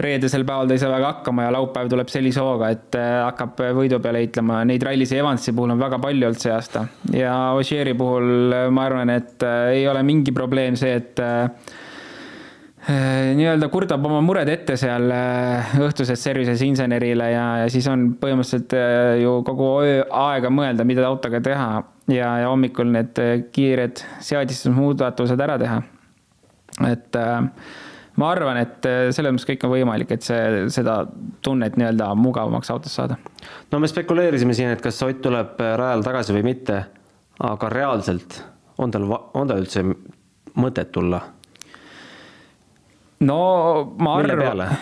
reedesel 0.00 0.46
päeval 0.48 0.70
ta 0.70 0.76
ei 0.76 0.82
saa 0.82 0.92
väga 0.92 1.12
hakkama 1.14 1.48
ja 1.48 1.52
laupäev 1.56 1.90
tuleb 1.92 2.12
sellise 2.12 2.44
hooga, 2.44 2.70
et 2.76 2.98
äh, 2.98 3.18
hakkab 3.26 3.60
võidu 3.76 4.00
peale 4.02 4.22
heitlema. 4.22 4.62
Neid 4.68 4.86
rallisid 4.86 5.20
Evansi 5.20 5.54
puhul 5.56 5.74
on 5.74 5.82
väga 5.82 5.98
palju 6.02 6.30
olnud 6.30 6.42
see 6.42 6.54
aasta 6.54 6.86
ja 7.16 7.34
Ogieri 7.58 7.96
puhul 7.98 8.56
äh, 8.56 8.66
ma 8.74 8.86
arvan, 8.90 9.14
et 9.16 9.46
ei 9.74 9.86
ole 9.90 10.04
mingi 10.06 10.34
probleem 10.36 10.78
see, 10.78 11.00
et 11.02 11.24
nii-öelda 12.88 13.68
kurdab 13.68 14.06
oma 14.08 14.22
mured 14.24 14.48
ette 14.48 14.72
seal 14.80 15.12
õhtuses 15.84 16.16
services 16.16 16.62
insenerile 16.64 17.26
ja, 17.28 17.44
ja 17.60 17.66
siis 17.72 17.84
on 17.92 18.14
põhimõtteliselt 18.20 18.72
ju 19.20 19.34
kogu 19.44 19.68
öö 19.84 19.98
aega 20.16 20.48
mõelda, 20.54 20.86
mida 20.88 21.04
autoga 21.04 21.42
teha 21.44 21.68
ja, 22.14 22.30
ja 22.42 22.48
hommikul 22.48 22.90
need 22.94 23.20
kiired 23.54 24.02
seadistusmuudatused 24.24 25.40
ära 25.40 25.58
teha. 25.60 25.80
et 26.88 27.16
äh, 27.18 27.38
ma 28.20 28.30
arvan, 28.34 28.60
et 28.60 28.86
äh, 28.88 29.08
selles 29.14 29.34
mõttes 29.34 29.48
kõik 29.48 29.66
on 29.66 29.74
võimalik, 29.74 30.14
et 30.14 30.26
see, 30.26 30.68
seda 30.72 31.02
tunnet 31.44 31.76
nii-öelda 31.80 32.12
mugavamaks 32.18 32.72
autos 32.72 32.94
saada. 32.96 33.18
no 33.72 33.82
me 33.82 33.90
spekuleerisime 33.90 34.56
siin, 34.56 34.72
et 34.74 34.84
kas 34.84 35.02
Ott 35.06 35.22
tuleb 35.24 35.60
äh, 35.60 35.74
rajale 35.80 36.06
tagasi 36.06 36.36
või 36.36 36.46
mitte, 36.52 36.82
aga 37.40 37.72
reaalselt 37.72 38.42
on 38.78 38.92
tal, 38.92 39.06
on 39.10 39.50
tal 39.50 39.62
üldse 39.64 39.84
mõtet 40.56 40.92
tulla? 40.92 41.22
No 43.26 43.40
ma 44.00 44.14
arvan, 44.20 44.76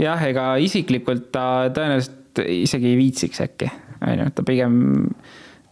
jah, 0.00 0.26
ega 0.28 0.48
isiklikult 0.62 1.30
ta 1.34 1.46
tõenäoliselt 1.74 2.42
isegi 2.42 2.92
ei 2.92 2.98
viitsiks 2.98 3.44
äkki, 3.44 3.70
on 4.00 4.24
ju, 4.24 4.28
ta 4.36 4.44
pigem 4.48 4.76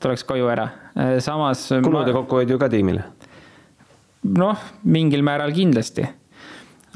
tuleks 0.01 0.25
koju 0.29 0.49
ära, 0.53 0.69
äh, 0.95 1.19
samas. 1.25 1.69
kulude 1.73 2.13
ma... 2.13 2.23
kokkuhoid 2.23 2.51
ju 2.53 2.61
ka 2.61 2.71
tiimile. 2.73 3.05
noh, 4.37 4.71
mingil 4.85 5.25
määral 5.25 5.53
kindlasti 5.57 6.09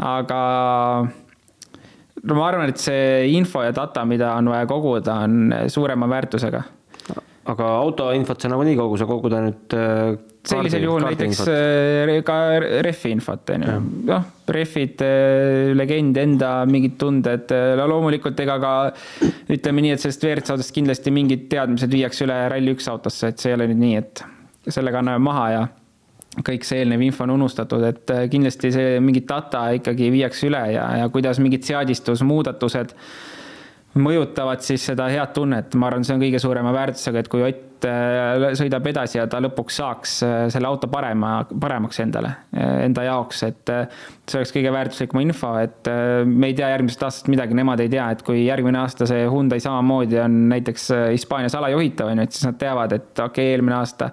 aga 0.01 0.41
no 2.25 2.37
ma 2.37 2.47
arvan, 2.49 2.73
et 2.73 2.81
see 2.81 3.31
info 3.37 3.63
ja 3.65 3.75
data, 3.75 4.05
mida 4.09 4.33
on 4.39 4.51
vaja 4.51 4.67
koguda, 4.71 5.19
on 5.27 5.55
suurema 5.71 6.09
väärtusega. 6.11 6.63
aga 7.45 7.67
autoinfot 7.85 8.41
sa 8.41 8.49
nagunii 8.49 8.77
kogu, 8.77 8.97
sa 8.97 9.05
kogud 9.05 9.35
ainult 9.37 9.75
äh, 9.77 10.15
sellisel 10.49 10.85
juhul 10.87 11.05
näiteks. 11.07 11.43
Äh, 11.51 12.15
ka 12.27 12.39
rehvi 12.85 13.15
infot, 13.17 13.55
on 13.55 13.67
ju. 13.69 13.77
noh, 14.11 14.27
rehvid, 14.55 15.05
äh, 15.05 15.73
legend, 15.77 16.19
enda 16.21 16.53
mingid 16.69 16.99
tunded, 17.01 17.55
loomulikult 17.81 18.41
ega 18.45 18.59
ka 18.63 18.75
ütleme 19.53 19.85
nii, 19.87 19.95
et 19.97 20.05
sellest 20.05 20.27
WRC 20.27 20.57
autost 20.57 20.75
kindlasti 20.77 21.15
mingid 21.15 21.49
teadmised 21.53 21.93
viiakse 21.93 22.29
üle 22.29 22.37
Rally1 22.53 22.93
autosse, 22.93 23.33
et 23.33 23.41
see 23.41 23.53
ei 23.53 23.59
ole 23.59 23.71
nüüd 23.73 23.83
nii, 23.85 24.05
et 24.05 24.25
sellega 24.75 25.03
anname 25.05 25.25
maha 25.25 25.49
ja 25.53 25.65
kõik 26.43 26.67
see 26.67 26.81
eelnev 26.83 27.03
info 27.07 27.27
on 27.27 27.35
unustatud, 27.37 27.85
et 27.87 28.11
äh, 28.11 28.25
kindlasti 28.33 28.73
see 28.75 28.99
mingit 29.05 29.29
data 29.31 29.69
ikkagi 29.77 30.11
viiakse 30.15 30.49
üle 30.49 30.63
ja, 30.75 30.89
ja 30.99 31.09
kuidas 31.13 31.39
mingid 31.43 31.67
seadistusmuudatused 31.67 32.95
mõjutavad 33.99 34.65
siis 34.65 34.85
seda 34.91 35.07
head 35.13 35.35
tunnet, 35.37 35.75
ma 35.79 35.89
arvan, 35.91 36.05
see 36.07 36.17
on 36.17 36.23
kõige 36.25 36.41
suurema 36.43 36.73
väärtusega, 36.75 37.23
et 37.23 37.31
kui 37.31 37.45
Ott 37.45 37.87
äh, 37.89 38.55
sõidab 38.57 38.87
edasi 38.89 39.19
ja 39.19 39.27
ta 39.29 39.41
lõpuks 39.45 39.79
saaks 39.81 40.15
äh, 40.25 40.35
selle 40.53 40.71
auto 40.71 40.89
parema, 40.91 41.35
paremaks 41.61 42.01
endale, 42.01 42.31
enda 42.57 43.05
jaoks, 43.05 43.43
et 43.45 43.73
see 43.75 44.39
oleks 44.41 44.55
kõige 44.57 44.73
väärtuslikum 44.73 45.21
info, 45.21 45.51
et 45.61 45.91
me 46.25 46.49
ei 46.49 46.57
tea 46.57 46.71
järgmisest 46.73 47.05
aastast 47.05 47.29
midagi, 47.33 47.57
nemad 47.59 47.83
ei 47.85 47.93
tea, 47.93 48.07
et 48.15 48.25
kui 48.25 48.47
järgmine 48.47 48.81
aasta 48.81 49.09
see 49.11 49.27
Hyundai 49.29 49.61
samamoodi 49.61 50.23
on 50.23 50.39
näiteks 50.55 50.89
Hispaanias 51.13 51.59
alajuhitav, 51.61 52.11
on 52.15 52.23
ju, 52.23 52.29
et 52.29 52.39
siis 52.39 52.49
nad 52.49 52.59
teavad, 52.61 52.97
et 52.97 53.13
okei 53.13 53.29
okay,, 53.29 53.53
eelmine 53.59 53.77
aasta 53.83 54.11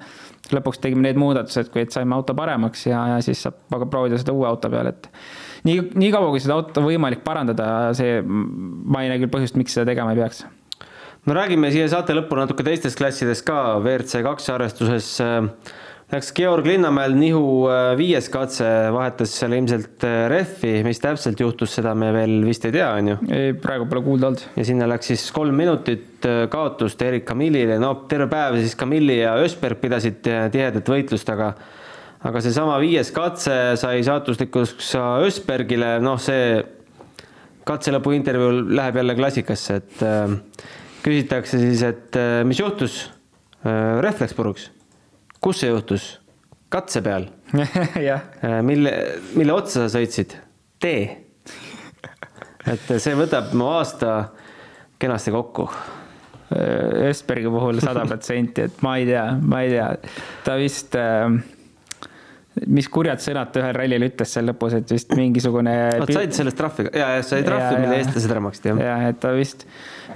lõpuks 0.55 0.81
tegime 0.83 1.05
need 1.05 1.19
muudatused, 1.19 1.71
kui 1.71 1.85
et 1.85 1.95
saime 1.95 2.15
auto 2.17 2.35
paremaks 2.37 2.85
ja, 2.89 3.05
ja 3.15 3.21
siis 3.23 3.41
saab 3.45 3.77
aga 3.77 3.87
proovida 3.91 4.19
seda 4.19 4.35
uue 4.35 4.47
auto 4.49 4.71
peal, 4.71 4.91
et 4.91 5.07
nii, 5.67 5.77
nii 5.97 6.09
kaua, 6.13 6.31
kui 6.33 6.41
seda 6.43 6.57
autot 6.57 6.81
on 6.81 6.87
võimalik 6.89 7.23
parandada, 7.25 7.91
see, 7.97 8.19
ma 8.25 9.03
ei 9.03 9.11
näe 9.11 9.21
küll 9.23 9.33
põhjust, 9.33 9.59
miks 9.59 9.77
seda 9.77 9.89
tegema 9.91 10.15
ei 10.15 10.21
peaks. 10.21 10.43
no 11.27 11.37
räägime 11.37 11.71
siia 11.73 11.87
saate 11.91 12.17
lõppu 12.17 12.39
natuke 12.39 12.65
teistest 12.65 12.99
klassidest 12.99 13.45
ka, 13.47 13.61
WRC 13.83 14.23
kaks 14.25 14.51
arvestuses 14.55 15.13
äh, 15.23 15.47
Läks 16.11 16.33
Georg 16.35 16.65
Linnamäel 16.67 17.13
nihu 17.15 17.69
äh, 17.71 17.93
viies 17.95 18.25
katse, 18.33 18.65
vahetas 18.91 19.31
seal 19.37 19.53
ilmselt 19.55 20.03
äh, 20.03 20.25
rehvi, 20.27 20.81
mis 20.83 20.99
täpselt 20.99 21.39
juhtus, 21.39 21.71
seda 21.77 21.93
me 21.95 22.09
veel 22.11 22.41
vist 22.43 22.65
ei 22.67 22.73
tea, 22.75 22.89
on 22.99 23.13
ju? 23.13 23.19
ei, 23.31 23.53
praegu 23.55 23.87
pole 23.87 24.03
kuulda 24.03 24.27
olnud. 24.27 24.43
ja 24.57 24.65
sinna 24.67 24.89
läks 24.91 25.13
siis 25.13 25.23
kolm 25.31 25.55
minutit 25.55 26.27
kaotust 26.51 27.01
Erik 27.05 27.23
Kamillile, 27.29 27.79
no 27.79 27.93
terve 28.11 28.27
päev 28.33 28.59
siis 28.59 28.75
Kamilli 28.75 29.21
ja 29.21 29.37
Ösberg 29.39 29.79
pidasid 29.79 30.19
tihedat 30.25 30.91
võitlust, 30.91 31.31
aga 31.31 31.53
aga 32.27 32.41
seesama 32.43 32.77
viies 32.81 33.09
katse 33.15 33.55
sai 33.81 34.03
saatuslikuks 34.05 34.93
Ösbergile, 35.25 35.95
noh, 36.03 36.19
see 36.21 36.59
katse 37.67 37.93
lõpu 37.93 38.13
intervjuul 38.17 38.75
läheb 38.77 39.01
jälle 39.01 39.15
klassikasse, 39.17 39.79
et 39.81 40.05
äh, 40.05 40.35
küsitakse 41.05 41.61
siis, 41.61 41.81
et 41.87 42.19
äh, 42.19 42.41
mis 42.47 42.61
juhtus 42.61 43.03
äh,, 43.65 43.99
rehv 44.03 44.21
läks 44.25 44.37
puruks 44.37 44.69
kus 45.41 45.61
see 45.61 45.71
juhtus? 45.71 46.03
katse 46.71 47.01
peal 47.03 47.25
äh, 47.57 48.61
mille, 48.63 48.93
mille 49.35 49.55
otsa 49.55 49.87
sa 49.87 49.97
sõitsid? 49.97 50.37
tee. 50.81 51.01
et 52.69 52.93
see 53.01 53.17
võtab 53.17 53.51
mu 53.57 53.67
aasta 53.73 54.31
kenasti 55.01 55.33
kokku. 55.33 55.65
Ösbergi 56.51 57.49
puhul 57.49 57.79
sada 57.81 58.03
protsenti, 58.05 58.65
et 58.67 58.81
ma 58.85 58.97
ei 58.99 59.05
tea, 59.07 59.23
ma 59.39 59.61
ei 59.63 59.71
tea, 59.71 59.85
ta 60.45 60.57
vist 60.59 60.97
äh, 60.99 61.31
mis 62.67 62.87
kurjad 62.91 63.21
sõnad 63.23 63.51
ta 63.53 63.61
ühel 63.61 63.75
rallil 63.77 64.05
ütles 64.09 64.33
seal 64.35 64.49
lõpus, 64.49 64.75
et 64.75 64.91
vist 64.91 65.13
mingisugune. 65.15 65.75
vot 66.01 66.11
said 66.11 66.35
sellest 66.35 66.59
trahvi, 66.59 66.87
ja, 66.91 67.13
ja 67.17 67.25
sai 67.25 67.45
trahvi, 67.47 67.77
mille 67.79 67.99
eest 68.01 68.11
ta 68.15 68.23
seda 68.23 68.35
ära 68.35 68.43
maksti, 68.47 68.73
jah. 68.73 68.81
ja, 68.87 68.95
et 69.13 69.21
ta 69.23 69.31
vist 69.37 69.63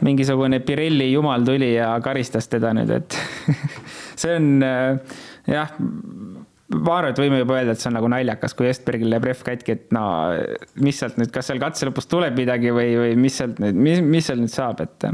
mingisugune 0.06 0.60
Pirelli 0.66 1.12
jumal 1.14 1.46
tuli 1.48 1.72
ja 1.78 1.94
karistas 2.04 2.50
teda 2.52 2.74
nüüd, 2.76 2.92
et 2.98 3.16
see 4.22 4.36
on 4.36 4.50
äh, 4.68 5.16
jah, 5.48 5.72
ma 6.76 6.98
arvan, 6.98 7.14
et 7.14 7.22
võime 7.22 7.40
juba 7.40 7.60
öelda, 7.60 7.76
et 7.76 7.84
see 7.84 7.92
on 7.92 7.96
nagu 8.00 8.10
naljakas, 8.12 8.56
kui 8.58 8.68
Estbergil 8.68 9.12
läheb 9.14 9.30
rehv 9.30 9.46
katki, 9.48 9.78
et 9.78 9.96
no 9.96 10.06
mis 10.84 11.00
sealt 11.00 11.20
nüüd, 11.22 11.32
kas 11.34 11.52
seal 11.52 11.62
katse 11.62 11.88
lõpus 11.88 12.10
tuleb 12.12 12.36
midagi 12.40 12.74
või, 12.76 12.90
või 13.00 13.16
mis 13.28 13.40
sealt 13.40 13.62
nüüd, 13.64 13.80
mis, 13.80 14.04
mis 14.04 14.28
seal 14.28 14.42
nüüd 14.42 14.54
saab, 14.54 14.84
et 14.84 15.08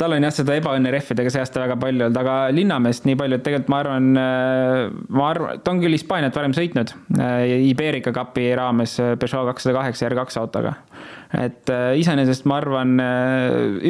tal 0.00 0.14
on 0.16 0.26
jah, 0.26 0.34
seda 0.34 0.56
ebaõnne 0.58 0.90
rehvidega 0.92 1.32
see 1.32 1.42
aasta 1.42 1.62
väga 1.62 1.76
palju 1.80 2.06
olnud, 2.06 2.18
aga 2.20 2.36
Linnamäest 2.54 3.06
nii 3.08 3.16
palju, 3.18 3.38
et 3.38 3.44
tegelikult 3.46 3.72
ma 3.72 3.80
arvan, 3.82 4.10
ma 5.16 5.28
arvan, 5.30 5.62
ta 5.64 5.72
on 5.72 5.80
küll 5.82 5.96
Hispaaniat 5.96 6.36
varem 6.36 6.54
sõitnud 6.56 6.92
Iberica 7.70 8.12
Cupi 8.16 8.48
raames 8.58 8.98
Peugeot 9.20 9.50
kakssada 9.50 9.76
kaheksa 9.78 10.10
R2 10.10 10.40
autoga. 10.42 10.74
et 11.36 11.72
iseenesest 12.00 12.46
ma 12.48 12.60
arvan, 12.62 12.96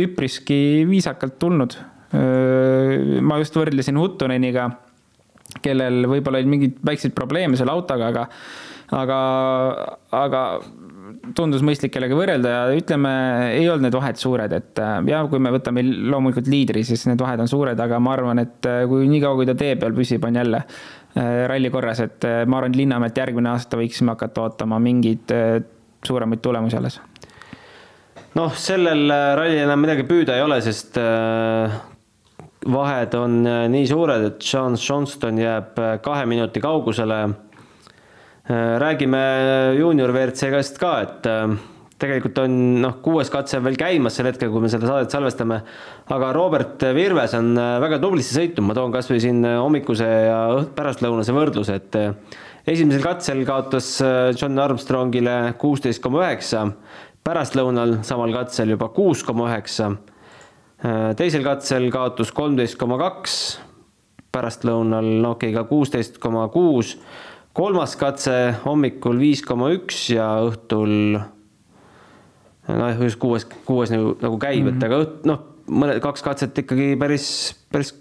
üpriski 0.05 0.87
viisakalt 0.89 1.39
tulnud. 1.43 1.79
ma 2.13 3.41
just 3.43 3.59
võrdlesin 3.59 3.99
Huttuneniga, 4.01 4.71
kellel 5.63 6.07
võib-olla 6.07 6.41
olid 6.41 6.51
mingeid 6.51 6.81
väikseid 6.87 7.15
probleeme 7.15 7.59
selle 7.59 7.75
autoga, 7.75 8.13
aga 8.15 8.29
aga, 8.95 9.19
aga 10.15 10.43
tundus 11.35 11.63
mõistlik 11.67 11.93
kellega 11.95 12.17
võrrelda 12.17 12.53
ja 12.53 12.61
ütleme, 12.77 13.13
ei 13.57 13.67
olnud 13.71 13.87
need 13.87 13.97
vahed 13.97 14.21
suured, 14.21 14.53
et 14.57 14.83
äh, 14.83 14.99
ja 15.11 15.23
kui 15.31 15.41
me 15.43 15.53
võtame 15.55 15.83
loomulikult 15.85 16.51
liidri, 16.51 16.85
siis 16.87 17.07
need 17.09 17.21
vahed 17.23 17.43
on 17.43 17.51
suured, 17.51 17.81
aga 17.83 17.99
ma 18.03 18.15
arvan, 18.15 18.43
et 18.43 18.69
äh, 18.69 18.85
kui 18.91 19.09
niikaua, 19.11 19.39
kui 19.39 19.49
ta 19.49 19.57
tee 19.59 19.75
peal 19.81 19.97
püsib, 19.97 20.25
on 20.29 20.39
jälle 20.39 20.63
äh, 20.63 21.47
ralli 21.51 21.73
korras, 21.75 22.03
et 22.05 22.29
ma 22.47 22.61
arvan, 22.61 22.75
et 22.75 22.81
Linnamäelt 22.83 23.19
järgmine 23.23 23.53
aasta 23.55 23.81
võiksime 23.81 24.15
hakata 24.15 24.47
ootama 24.47 24.81
mingeid 24.83 25.35
suuremaid 26.07 26.43
tulemusi 26.45 26.79
alles. 26.79 27.01
noh, 28.37 28.53
sellel 28.61 29.09
rallil 29.11 29.65
enam 29.65 29.81
midagi 29.83 30.05
püüda 30.07 30.37
ei 30.37 30.45
ole, 30.45 30.61
sest 30.63 30.99
vahed 32.67 33.15
on 33.17 33.41
nii 33.73 33.89
suured, 33.89 34.29
et 34.31 34.45
Sean 34.45 34.77
Johnston 34.77 35.41
jääb 35.41 35.79
kahe 36.05 36.27
minuti 36.29 36.61
kaugusele 36.61 37.21
räägime 38.49 39.23
juunior 39.79 40.13
WRC-gast 40.15 40.79
ka, 40.79 40.93
et 41.03 41.27
äh, 41.27 41.55
tegelikult 41.99 42.39
on 42.45 42.55
noh, 42.83 42.99
kuues 43.03 43.31
katse 43.33 43.59
veel 43.65 43.79
käimas 43.81 44.15
sel 44.19 44.29
hetkel, 44.31 44.53
kui 44.53 44.63
me 44.63 44.71
seda 44.71 44.87
saadet 44.87 45.15
salvestame, 45.15 45.61
aga 46.15 46.31
Robert 46.37 46.87
Virves 46.95 47.35
on 47.39 47.55
äh, 47.59 47.77
väga 47.83 47.99
tublisti 48.03 48.39
sõitnud, 48.39 48.69
ma 48.69 48.77
toon 48.79 48.95
kasvõi 48.95 49.19
siin 49.25 49.43
hommikuse 49.47 50.07
ja 50.07 50.41
pärastlõunase 50.79 51.35
võrdluse, 51.35 51.81
et 51.81 52.01
esimesel 52.71 53.03
katsel 53.03 53.43
kaotas 53.49 53.91
John 54.39 54.63
Armstrongile 54.63 55.37
kuusteist 55.59 56.03
koma 56.05 56.23
üheksa, 56.25 56.69
pärastlõunal 57.27 58.01
samal 58.07 58.35
katsel 58.35 58.77
juba 58.77 58.93
kuus 58.95 59.27
koma 59.27 59.51
üheksa. 59.51 59.97
teisel 61.19 61.43
katsel 61.43 61.91
kaotus 61.91 62.31
kolmteist 62.35 62.79
koma 62.79 62.99
kaks, 63.01 63.57
pärastlõunal 64.35 65.09
Nokiga 65.25 65.65
kuusteist 65.67 66.21
koma 66.23 66.47
kuus, 66.53 66.95
kolmas 67.57 67.97
katse 67.97 68.35
hommikul 68.65 69.19
viis 69.21 69.43
koma 69.45 69.71
üks 69.75 70.11
ja 70.13 70.27
õhtul 70.45 70.93
noh, 72.67 73.05
just 73.05 73.21
kuues, 73.23 73.47
kuues 73.69 73.93
nagu, 73.95 74.17
nagu 74.21 74.41
käib 74.43 74.65
mm, 74.65 74.69
-hmm. 74.69 74.75
et 74.75 74.83
mhm. 74.83 74.89
aga 74.89 74.99
õht-, 75.05 75.31
noh, 75.31 75.45
mõned 75.67 76.03
kaks 76.05 76.25
katset 76.27 76.59
ikkagi 76.65 76.93
päris, 77.01 77.29
päris 77.73 77.95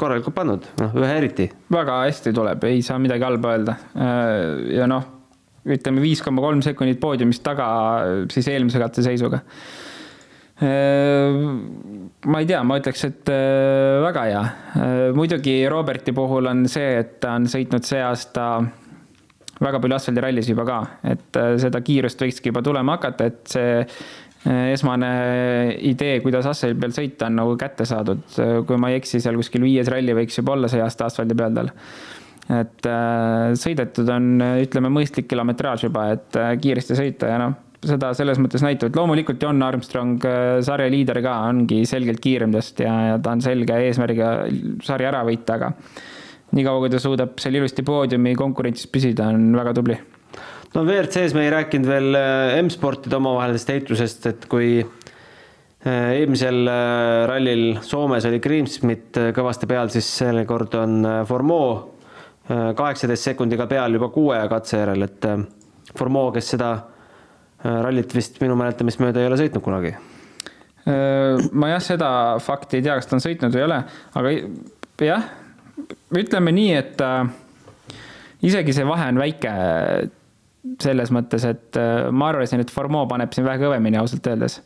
korralikult 0.00 0.34
pannud, 0.36 0.66
noh, 0.80 0.96
ühe 0.96 1.12
eriti. 1.20 1.50
väga 1.72 2.02
hästi 2.06 2.32
tuleb, 2.36 2.64
ei 2.68 2.82
saa 2.82 2.98
midagi 2.98 3.26
halba 3.26 3.54
öelda. 3.54 3.76
ja 4.72 4.88
noh, 4.90 5.06
ütleme 5.68 6.02
viis 6.02 6.22
koma 6.24 6.42
kolm 6.42 6.62
sekundit 6.64 7.00
poodiumist 7.00 7.44
taga 7.44 7.68
siis 8.32 8.48
eelmise 8.48 8.80
katse 8.80 9.04
seisuga. 9.06 9.42
Ma 10.60 12.40
ei 12.42 12.48
tea, 12.48 12.58
ma 12.68 12.76
ütleks, 12.76 13.04
et 13.08 13.30
väga 14.04 14.24
hea. 14.28 14.42
muidugi 15.16 15.54
Roberti 15.72 16.12
puhul 16.12 16.50
on 16.50 16.66
see, 16.68 16.98
et 17.00 17.14
ta 17.22 17.38
on 17.38 17.48
sõitnud 17.48 17.86
see 17.88 18.02
aasta 18.04 18.50
väga 19.60 19.80
palju 19.80 19.96
asfaldirallis 19.96 20.50
juba 20.52 20.66
ka, 20.68 20.80
et 21.14 21.38
seda 21.64 21.80
kiirust 21.84 22.20
võikski 22.20 22.52
juba 22.52 22.60
tulema 22.66 22.98
hakata, 22.98 23.30
et 23.30 23.40
see 23.56 23.72
esmane 24.48 25.10
idee, 25.84 26.20
kuidas 26.24 26.46
asfaldi 26.48 26.80
peal 26.80 26.94
sõita, 26.96 27.28
on 27.28 27.36
nagu 27.42 27.56
kätte 27.60 27.84
saadud. 27.88 28.22
kui 28.66 28.80
ma 28.80 28.90
ei 28.90 29.00
eksi, 29.00 29.20
seal 29.20 29.36
kuskil 29.36 29.66
viies 29.66 29.88
ralli 29.92 30.14
võiks 30.16 30.38
juba 30.40 30.54
olla 30.56 30.70
see 30.72 30.80
aasta 30.80 31.10
asfaldi 31.10 31.36
peal 31.36 31.56
tal. 31.56 31.70
et 32.56 32.88
äh, 32.88 33.52
sõidetud 33.60 34.08
on, 34.10 34.40
ütleme, 34.62 34.88
mõistlik 34.90 35.28
kilometraaž 35.28 35.84
juba, 35.86 36.08
et 36.16 36.40
äh, 36.40 36.54
kiiresti 36.60 36.96
sõita 36.96 37.28
ja 37.28 37.36
noh, 37.42 37.58
seda 37.86 38.12
selles 38.16 38.38
mõttes 38.40 38.62
näitab, 38.64 38.90
et 38.90 38.98
loomulikult 38.98 39.42
John 39.42 39.62
Armstrong, 39.64 40.20
äh, 40.28 40.60
sarja 40.64 40.90
liider 40.92 41.20
ka, 41.24 41.36
ongi 41.48 41.82
selgelt 41.88 42.20
kiirem 42.22 42.52
tast 42.52 42.82
ja, 42.84 42.92
ja 43.10 43.18
ta 43.22 43.34
on 43.36 43.44
selge 43.44 43.76
eesmärgiga 43.86 44.32
sari 44.84 45.08
ära 45.08 45.22
võita, 45.26 45.56
aga 45.56 45.72
niikaua, 46.56 46.82
kui 46.82 46.92
ta 46.92 47.00
suudab 47.00 47.38
seal 47.40 47.56
ilusti 47.60 47.84
poodiumi 47.86 48.34
konkurentsis 48.38 48.90
püsida, 48.92 49.30
on 49.32 49.54
väga 49.56 49.74
tubli. 49.78 49.96
No 50.74 50.84
WRC-s 50.84 51.34
me 51.34 51.46
ei 51.46 51.54
rääkinud 51.54 51.88
veel 51.88 52.18
äh, 52.18 52.58
M-sportide 52.60 53.16
omavahelisest 53.16 53.72
heitlusest, 53.72 54.28
et 54.28 54.46
kui 54.50 54.74
äh, 54.82 56.12
eelmisel 56.20 56.68
rallil 57.30 57.80
Soomes 57.86 58.28
oli 58.28 58.42
Grimsmit 58.44 59.22
kõvasti 59.36 59.70
peal, 59.70 59.88
siis 59.94 60.10
seekord 60.20 60.76
on 60.82 61.00
Formeau 61.28 61.96
kaheksateist 62.50 63.28
sekundiga 63.28 63.68
peal 63.70 63.94
juba 63.94 64.08
kuue 64.10 64.38
katse 64.50 64.80
järel, 64.80 65.04
et 65.06 65.26
Formeau, 65.94 66.32
kes 66.34 66.48
seda 66.56 66.72
rallit 67.64 68.14
vist 68.16 68.40
minu 68.40 68.56
mäletamist 68.56 69.02
mööda 69.02 69.20
ei 69.20 69.28
ole 69.28 69.36
sõitnud 69.40 69.64
kunagi. 69.64 69.92
ma 71.52 71.68
jah, 71.68 71.82
seda 71.84 72.10
fakti 72.40 72.78
ei 72.78 72.86
tea, 72.86 72.94
kas 72.96 73.10
ta 73.10 73.18
on 73.18 73.22
sõitnud 73.24 73.52
või 73.52 73.60
ei 73.60 73.66
ole, 73.66 73.80
aga 74.16 74.32
jah, 75.04 75.26
ütleme 76.16 76.54
nii, 76.56 76.72
et 76.78 77.04
isegi 78.48 78.72
see 78.74 78.88
vahe 78.88 79.10
on 79.12 79.20
väike 79.20 79.52
selles 80.80 81.12
mõttes, 81.14 81.44
et 81.48 81.76
äh, 81.80 82.08
ma 82.12 82.30
arvasin, 82.32 82.62
et 82.62 82.72
Formeau 82.72 83.08
paneb 83.08 83.32
siin 83.34 83.46
vähe 83.46 83.60
kõvemini 83.62 84.00
ausalt 84.00 84.26
öeldes. 84.28 84.60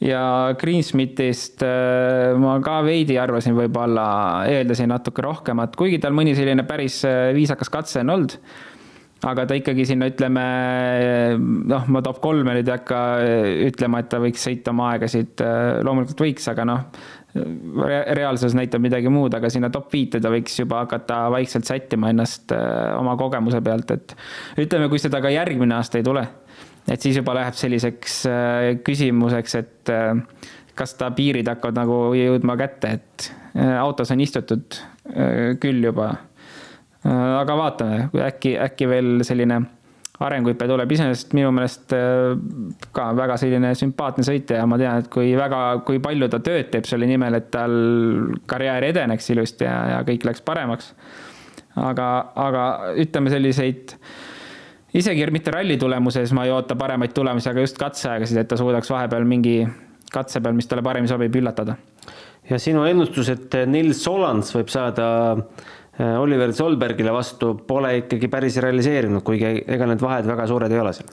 ja 0.00 0.20
Greensmithist 0.60 1.62
äh, 1.64 2.36
ma 2.40 2.58
ka 2.64 2.80
veidi 2.84 3.18
arvasin, 3.20 3.56
võib-olla 3.56 4.46
eeldasin 4.48 4.92
natuke 4.92 5.24
rohkemat, 5.24 5.76
kuigi 5.76 6.00
tal 6.00 6.16
mõni 6.16 6.36
selline 6.36 6.64
päris 6.68 7.02
äh, 7.08 7.30
viisakas 7.36 7.72
katse 7.72 8.04
on 8.04 8.16
olnud 8.16 8.36
aga 9.28 9.44
ta 9.44 9.56
ikkagi 9.58 9.84
sinna 9.88 10.08
ütleme, 10.08 10.42
noh, 11.68 11.88
ma 11.92 12.00
top 12.04 12.20
kolme 12.24 12.54
nüüd 12.56 12.68
ei 12.68 12.74
hakka 12.74 13.00
ütlema, 13.68 14.00
et 14.00 14.10
ta 14.12 14.20
võiks 14.22 14.44
sõita 14.46 14.72
oma 14.72 14.92
aegasid, 14.94 15.42
loomulikult 15.84 16.22
võiks, 16.24 16.46
aga 16.52 16.66
noh, 16.68 16.86
reaalsus 18.16 18.56
näitab 18.58 18.82
midagi 18.82 19.10
muud, 19.12 19.34
aga 19.36 19.50
sinna 19.52 19.70
top 19.70 19.92
viite 19.92 20.18
ta 20.22 20.32
võiks 20.32 20.56
juba 20.58 20.80
hakata 20.82 21.22
vaikselt 21.30 21.68
sättima 21.68 22.10
ennast 22.10 22.50
äh, 22.56 22.62
oma 22.98 23.14
kogemuse 23.20 23.60
pealt, 23.62 23.92
et 23.94 24.16
ütleme, 24.64 24.88
kui 24.90 25.02
seda 25.02 25.20
ka 25.22 25.30
järgmine 25.32 25.76
aasta 25.76 26.00
ei 26.00 26.06
tule, 26.06 26.24
et 26.88 27.02
siis 27.02 27.20
juba 27.20 27.36
läheb 27.38 27.58
selliseks 27.58 28.22
küsimuseks, 28.86 29.58
et 29.60 29.92
kas 30.80 30.96
ta 30.98 31.10
piirid 31.14 31.48
hakkavad 31.50 31.76
nagu 31.76 32.00
jõudma 32.16 32.56
kätte, 32.58 32.96
et 32.98 33.30
autos 33.78 34.10
on 34.14 34.22
istutud 34.24 34.80
küll 35.60 35.84
juba. 35.84 36.12
Aga 37.08 37.56
vaatame, 37.56 38.08
äkki, 38.26 38.56
äkki 38.60 38.88
veel 38.88 39.20
selline 39.24 39.62
arenguhüpe 40.20 40.66
tuleb, 40.68 40.90
iseenesest 40.92 41.32
minu 41.36 41.48
meelest 41.56 41.94
äh, 41.96 42.34
ka 42.96 43.08
väga 43.16 43.38
selline 43.40 43.72
sümpaatne 43.78 44.24
sõitja 44.26 44.60
ja 44.60 44.66
ma 44.68 44.76
tean, 44.80 45.00
et 45.00 45.08
kui 45.12 45.32
väga, 45.38 45.60
kui 45.86 46.00
palju 46.02 46.28
ta 46.32 46.42
tööd 46.44 46.68
teeb 46.72 46.88
selle 46.88 47.08
nimel, 47.08 47.38
et 47.38 47.48
tal 47.54 47.72
karjäär 48.50 48.90
edeneks 48.90 49.30
ilusti 49.32 49.64
ja, 49.64 49.76
ja 49.94 50.02
kõik 50.08 50.26
läks 50.28 50.44
paremaks. 50.44 50.92
aga, 51.80 52.08
aga 52.36 52.64
ütleme 53.00 53.32
selliseid, 53.32 53.96
isegi 54.92 55.30
mitte 55.32 55.54
ralli 55.54 55.78
tulemuses 55.80 56.34
ma 56.36 56.44
ei 56.44 56.52
oota 56.52 56.76
paremaid 56.76 57.16
tulemusi, 57.16 57.48
aga 57.48 57.64
just 57.64 57.80
katseaegasid, 57.80 58.42
et 58.42 58.50
ta 58.50 58.60
suudaks 58.60 58.92
vahepeal 58.92 59.24
mingi 59.24 59.62
katse 60.12 60.42
peal, 60.42 60.58
mis 60.58 60.68
talle 60.68 60.84
paremini 60.84 61.08
sobib, 61.08 61.32
üllatada. 61.40 61.78
ja 62.50 62.58
sinu 62.60 62.84
ennustus, 62.84 63.32
et 63.32 63.62
Nils 63.70 64.04
Solans 64.04 64.52
võib 64.52 64.68
saada 64.68 65.08
Äh, 65.48 65.79
Oliver 65.98 66.52
Solbergile 66.56 67.12
vastu 67.12 67.54
pole 67.66 67.96
ikkagi 67.98 68.28
päris 68.32 68.56
realiseerinud, 68.62 69.24
kuigi 69.26 69.64
ega 69.68 69.88
need 69.90 70.00
vahed 70.00 70.28
väga 70.30 70.46
suured 70.48 70.72
ei 70.72 70.80
ole 70.80 70.92
seal. 70.96 71.08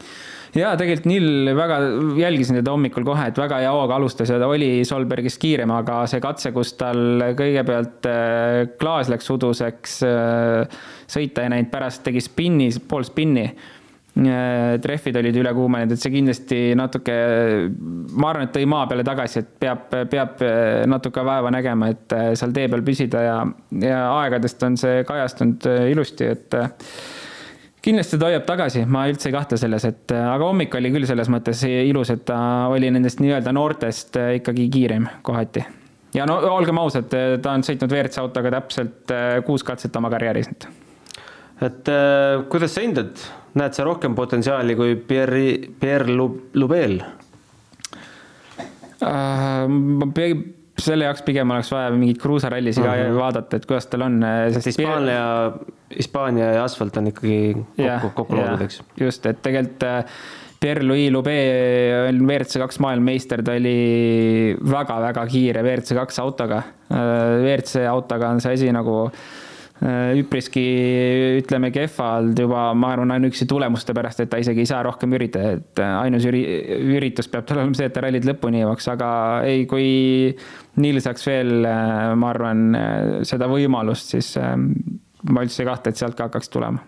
ja 0.55 0.69
tegelikult 0.79 1.09
Nill 1.09 1.49
väga, 1.57 1.79
jälgisin 2.21 2.59
teda 2.59 2.71
hommikul 2.71 3.03
kohe, 3.07 3.25
et 3.27 3.41
väga 3.41 3.59
hea 3.65 3.71
hooga 3.73 3.97
alustas 3.97 4.31
ja 4.31 4.37
ta 4.39 4.47
oli 4.47 4.85
Solbergist 4.87 5.41
kiirem, 5.41 5.73
aga 5.75 6.03
see 6.07 6.21
katse, 6.23 6.53
kus 6.55 6.75
tal 6.79 7.33
kõigepealt 7.39 8.07
äh, 8.11 8.61
klaas 8.79 9.11
läks 9.11 9.33
uduseks, 9.33 9.97
äh, 10.07 10.79
sõita 11.09 11.43
ei 11.43 11.55
näinud, 11.55 11.73
pärast 11.73 12.05
tegi 12.07 12.23
spinni, 12.23 12.69
pool 12.87 13.07
spinni 13.07 13.49
Äh, 13.49 13.77
trehvid 14.81 15.19
olid 15.19 15.35
üle 15.37 15.51
kuumenenud, 15.53 15.93
et 15.93 16.01
see 16.01 16.13
kindlasti 16.13 16.57
natuke, 16.77 17.13
ma 18.17 18.31
arvan, 18.31 18.47
et 18.47 18.55
tõi 18.55 18.65
maa 18.69 18.87
peale 18.89 19.05
tagasi, 19.05 19.43
et 19.43 19.53
peab, 19.61 19.85
peab 20.09 20.41
äh, 20.45 20.85
natuke 20.89 21.23
vaeva 21.25 21.51
nägema, 21.53 21.91
et 21.93 22.15
äh, 22.15 22.31
seal 22.39 22.55
tee 22.55 22.67
peal 22.71 22.83
püsida 22.87 23.23
ja, 23.23 23.37
ja 23.83 24.01
aegadest 24.23 24.63
on 24.65 24.77
see 24.79 25.03
kajastunud 25.07 25.67
ilusti, 25.91 26.31
et 26.33 26.57
kindlasti 27.85 28.19
ta 28.19 28.31
hoiab 28.31 28.47
tagasi, 28.47 28.85
ma 28.89 29.05
üldse 29.11 29.29
ei 29.29 29.35
kahtle 29.37 29.59
selles, 29.61 29.85
et 29.87 30.15
aga 30.17 30.41
hommik 30.43 30.75
oli 30.79 30.91
küll 30.95 31.07
selles 31.09 31.29
mõttes 31.31 31.61
ilus, 31.67 32.11
et 32.15 32.25
ta 32.27 32.39
oli 32.73 32.89
nendest 32.93 33.21
nii-öelda 33.23 33.53
noortest 33.55 34.17
ikkagi 34.39 34.69
kiirem 34.73 35.07
kohati. 35.27 35.65
ja 36.17 36.25
no 36.25 36.39
olgem 36.55 36.81
ausad, 36.81 37.13
ta 37.13 37.53
on 37.53 37.63
sõitnud 37.63 37.93
WRC 37.93 38.23
autoga 38.23 38.55
täpselt 38.57 39.15
kuus 39.45 39.63
katset 39.67 39.95
oma 39.95 40.09
karjääris 40.09 40.49
et 41.61 41.89
kuidas 42.51 42.73
sa 42.75 42.83
hindad 42.85 43.21
näed 43.57 43.73
sa 43.77 43.83
rohkem 43.87 44.15
potentsiaali 44.15 44.75
kui 44.75 44.95
Pierre, 44.95 45.45
Pierre 45.79 46.13
Lubel 46.13 47.01
uh,? 49.01 49.67
selle 50.77 51.07
jaoks 51.07 51.23
pigem 51.25 51.49
oleks 51.55 51.71
vaja 51.73 51.89
mingeid 51.89 52.19
kruusarallisid 52.21 52.83
uh 52.85 52.91
-huh. 52.91 53.15
vaadata, 53.17 53.57
et 53.57 53.65
kuidas 53.65 53.87
tal 53.87 54.01
on. 54.05 54.19
Hispaania 54.65 55.15
Pierre..., 55.57 55.73
Hispaania 55.97 56.51
ja 56.53 56.63
asfalt 56.63 56.97
on 56.97 57.07
ikkagi 57.07 57.55
kokku, 57.77 58.09
kokku 58.13 58.35
loodud, 58.35 58.61
eks. 58.61 58.83
just, 58.99 59.25
et 59.25 59.41
tegelikult 59.41 59.83
äh, 59.83 60.05
Pierre-Louis 60.59 61.11
Lube 61.11 61.33
on 62.09 62.27
WRC 62.27 62.59
kaks 62.59 62.79
maailmameister, 62.79 63.43
ta 63.43 63.51
oli 63.51 64.57
väga-väga 64.71 65.25
kiire 65.27 65.63
WRC 65.63 65.95
kaks 65.95 66.19
autoga. 66.19 66.57
Äh, 66.91 66.97
WRC 67.41 67.87
autoga 67.89 68.29
on 68.29 68.41
see 68.41 68.53
asi 68.53 68.71
nagu 68.71 69.05
äh, 69.05 69.11
Äh, 69.11 69.46
üpriski, 69.77 70.63
ütleme, 71.37 71.69
kehvalt 71.73 72.39
juba, 72.39 72.71
ma 72.73 72.91
arvan, 72.95 73.11
ainuüksi 73.13 73.45
tulemuste 73.49 73.93
pärast, 73.93 74.23
et 74.23 74.31
ta 74.31 74.39
isegi 74.41 74.63
ei 74.63 74.69
saa 74.69 74.81
rohkem 74.87 75.13
üritada, 75.13 75.53
et 75.59 75.81
äh, 75.83 75.91
ainus 76.01 76.25
üri-, 76.25 76.45
üritus 76.97 77.29
peab 77.29 77.45
tal 77.45 77.61
olema 77.61 77.77
see, 77.77 77.89
et 77.89 77.93
ta 77.93 78.01
rallid 78.05 78.25
lõpuni 78.25 78.63
jõuaks, 78.63 78.89
aga 78.95 79.09
ei, 79.45 79.67
kui 79.69 79.87
Niil 80.81 81.01
saaks 81.03 81.27
veel, 81.29 81.53
äh, 81.69 82.13
ma 82.17 82.31
arvan, 82.33 82.65
seda 83.27 83.49
võimalust, 83.51 84.15
siis 84.15 84.33
ma 84.37 85.45
üldse 85.45 85.61
ei 85.63 85.69
kahtle, 85.69 85.93
et 85.93 86.01
sealt 86.01 86.17
ka 86.17 86.29
hakkaks 86.29 86.49
tulema. 86.53 86.81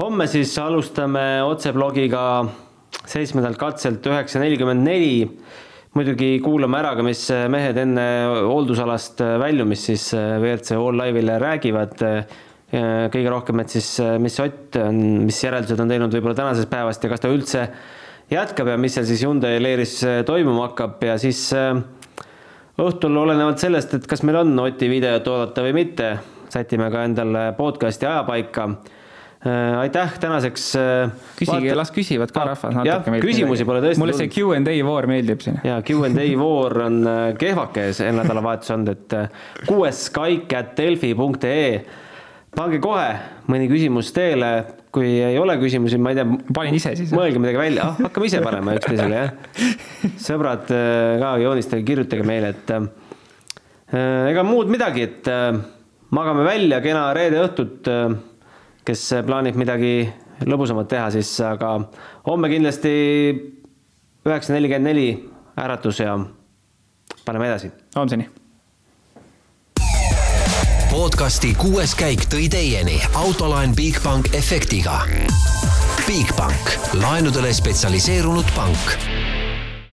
homme 0.00 0.26
siis 0.26 0.56
alustame 0.58 1.42
otseblogiga 1.44 2.24
seitsmendalt 3.04 3.58
katselt 3.60 4.06
üheksa 4.06 4.40
nelikümmend 4.40 4.86
neli 4.86 5.28
muidugi 5.94 6.38
kuulame 6.42 6.80
ära 6.80 6.94
ka, 6.98 7.04
mis 7.06 7.26
mehed 7.50 7.78
enne 7.78 8.06
hooldusalast 8.48 9.20
väljumist 9.42 9.90
siis 9.92 10.08
äh, 10.16 10.36
WRC 10.40 10.78
All 10.78 11.02
Live'ile 11.02 11.38
räägivad. 11.42 12.02
kõige 12.74 13.30
rohkem, 13.30 13.60
et 13.62 13.70
siis 13.70 14.00
mis 14.18 14.34
Ott 14.42 14.76
on, 14.80 14.96
mis 15.28 15.36
järeldused 15.44 15.78
on 15.78 15.92
teinud 15.92 16.10
võib-olla 16.16 16.34
tänasest 16.34 16.66
päevast 16.72 17.04
ja 17.04 17.10
kas 17.12 17.20
ta 17.22 17.28
üldse 17.30 17.68
jätkab 18.32 18.70
ja 18.72 18.78
mis 18.80 18.94
seal 18.96 19.06
siis 19.08 19.22
Hyundai 19.24 19.58
leeris 19.62 19.98
äh, 20.06 20.22
toimuma 20.26 20.68
hakkab 20.68 21.02
ja 21.04 21.16
siis 21.20 21.46
äh, 21.56 21.76
õhtul 22.80 23.16
olenevalt 23.20 23.60
sellest, 23.62 23.94
et 23.98 24.08
kas 24.10 24.24
meil 24.26 24.40
on 24.40 24.54
Oti 24.64 24.88
videot 24.90 25.28
oodata 25.30 25.64
või 25.66 25.74
mitte, 25.82 26.14
sätime 26.52 26.90
ka 26.92 27.04
endale 27.08 27.50
podcast'i 27.58 28.08
ajapaika 28.08 28.68
aitäh 29.44 30.14
tänaseks. 30.20 30.70
küsige, 31.36 31.74
las 31.76 31.90
küsivad 31.92 32.32
ka 32.32 32.46
rahvas 32.48 32.78
natuke. 32.78 32.88
jah, 32.88 33.18
küsimusi 33.24 33.66
pole 33.68 33.82
tõesti. 33.84 34.00
mulle 34.00 34.14
see 34.16 34.30
Q 34.32 34.54
and 34.56 34.70
A 34.72 34.76
voor 34.86 35.08
meeldib 35.10 35.44
siin. 35.44 35.58
ja 35.64 35.80
Q 35.84 36.06
and 36.08 36.22
A 36.22 36.28
voor 36.44 36.78
on 36.86 37.02
kehvake 37.40 37.90
see 37.92 38.14
nädalavahetus 38.14 38.72
olnud, 38.76 38.94
et 38.94 39.68
kuues 39.68 40.06
Skype 40.08 40.56
at 40.56 40.72
delfi.ee 40.78 41.68
pange 42.54 42.80
kohe 42.82 43.10
mõni 43.50 43.68
küsimus 43.70 44.10
teele, 44.14 44.50
kui 44.94 45.08
ei 45.18 45.38
ole 45.40 45.56
küsimusi, 45.60 45.98
ma 46.00 46.12
ei 46.12 46.18
tea. 46.20 46.26
panin 46.54 46.76
ise 46.78 46.94
siis. 46.98 47.12
mõelge 47.14 47.40
midagi 47.42 47.60
välja, 47.60 47.88
ah 47.90 48.02
hakkame 48.06 48.28
ise 48.30 48.42
panema 48.44 48.76
üksteisele 48.78 49.22
jah. 49.22 49.32
sõbrad 50.26 50.70
äh, 50.74 51.16
ka 51.22 51.32
joonistage, 51.42 51.86
kirjutage 51.88 52.26
meile, 52.26 52.52
et 52.54 52.74
äh, 52.74 52.86
ega 54.30 54.46
muud 54.46 54.70
midagi, 54.72 55.08
et 55.08 55.30
äh, 55.30 55.50
magame 56.14 56.46
välja, 56.46 56.80
kena 56.84 57.08
reede 57.16 57.42
õhtut. 57.42 57.90
Kes 58.84 59.02
plaanib 59.26 59.58
midagi 59.60 59.96
lõbusamat 60.44 60.88
teha, 60.90 61.10
siis 61.14 61.32
aga 61.44 61.74
homme 62.26 62.50
kindlasti 62.52 62.94
üheksa 64.24 64.56
nelikümmend 64.56 64.90
neli 64.90 65.08
äratus 65.60 66.00
ja 66.00 66.16
paneme 67.24 67.48
edasi. 67.48 67.72
homseni 67.96 68.28
podcasti 70.94 71.54
kuues 71.58 71.94
käik 71.98 72.28
tõi 72.30 72.46
teieni 72.52 73.00
autolaen 73.18 73.74
Bigbank 73.74 74.30
efektiga. 74.38 75.00
Bigbank, 76.06 76.76
laenudele 77.02 77.50
spetsialiseerunud 77.52 78.54
pank 78.54 78.94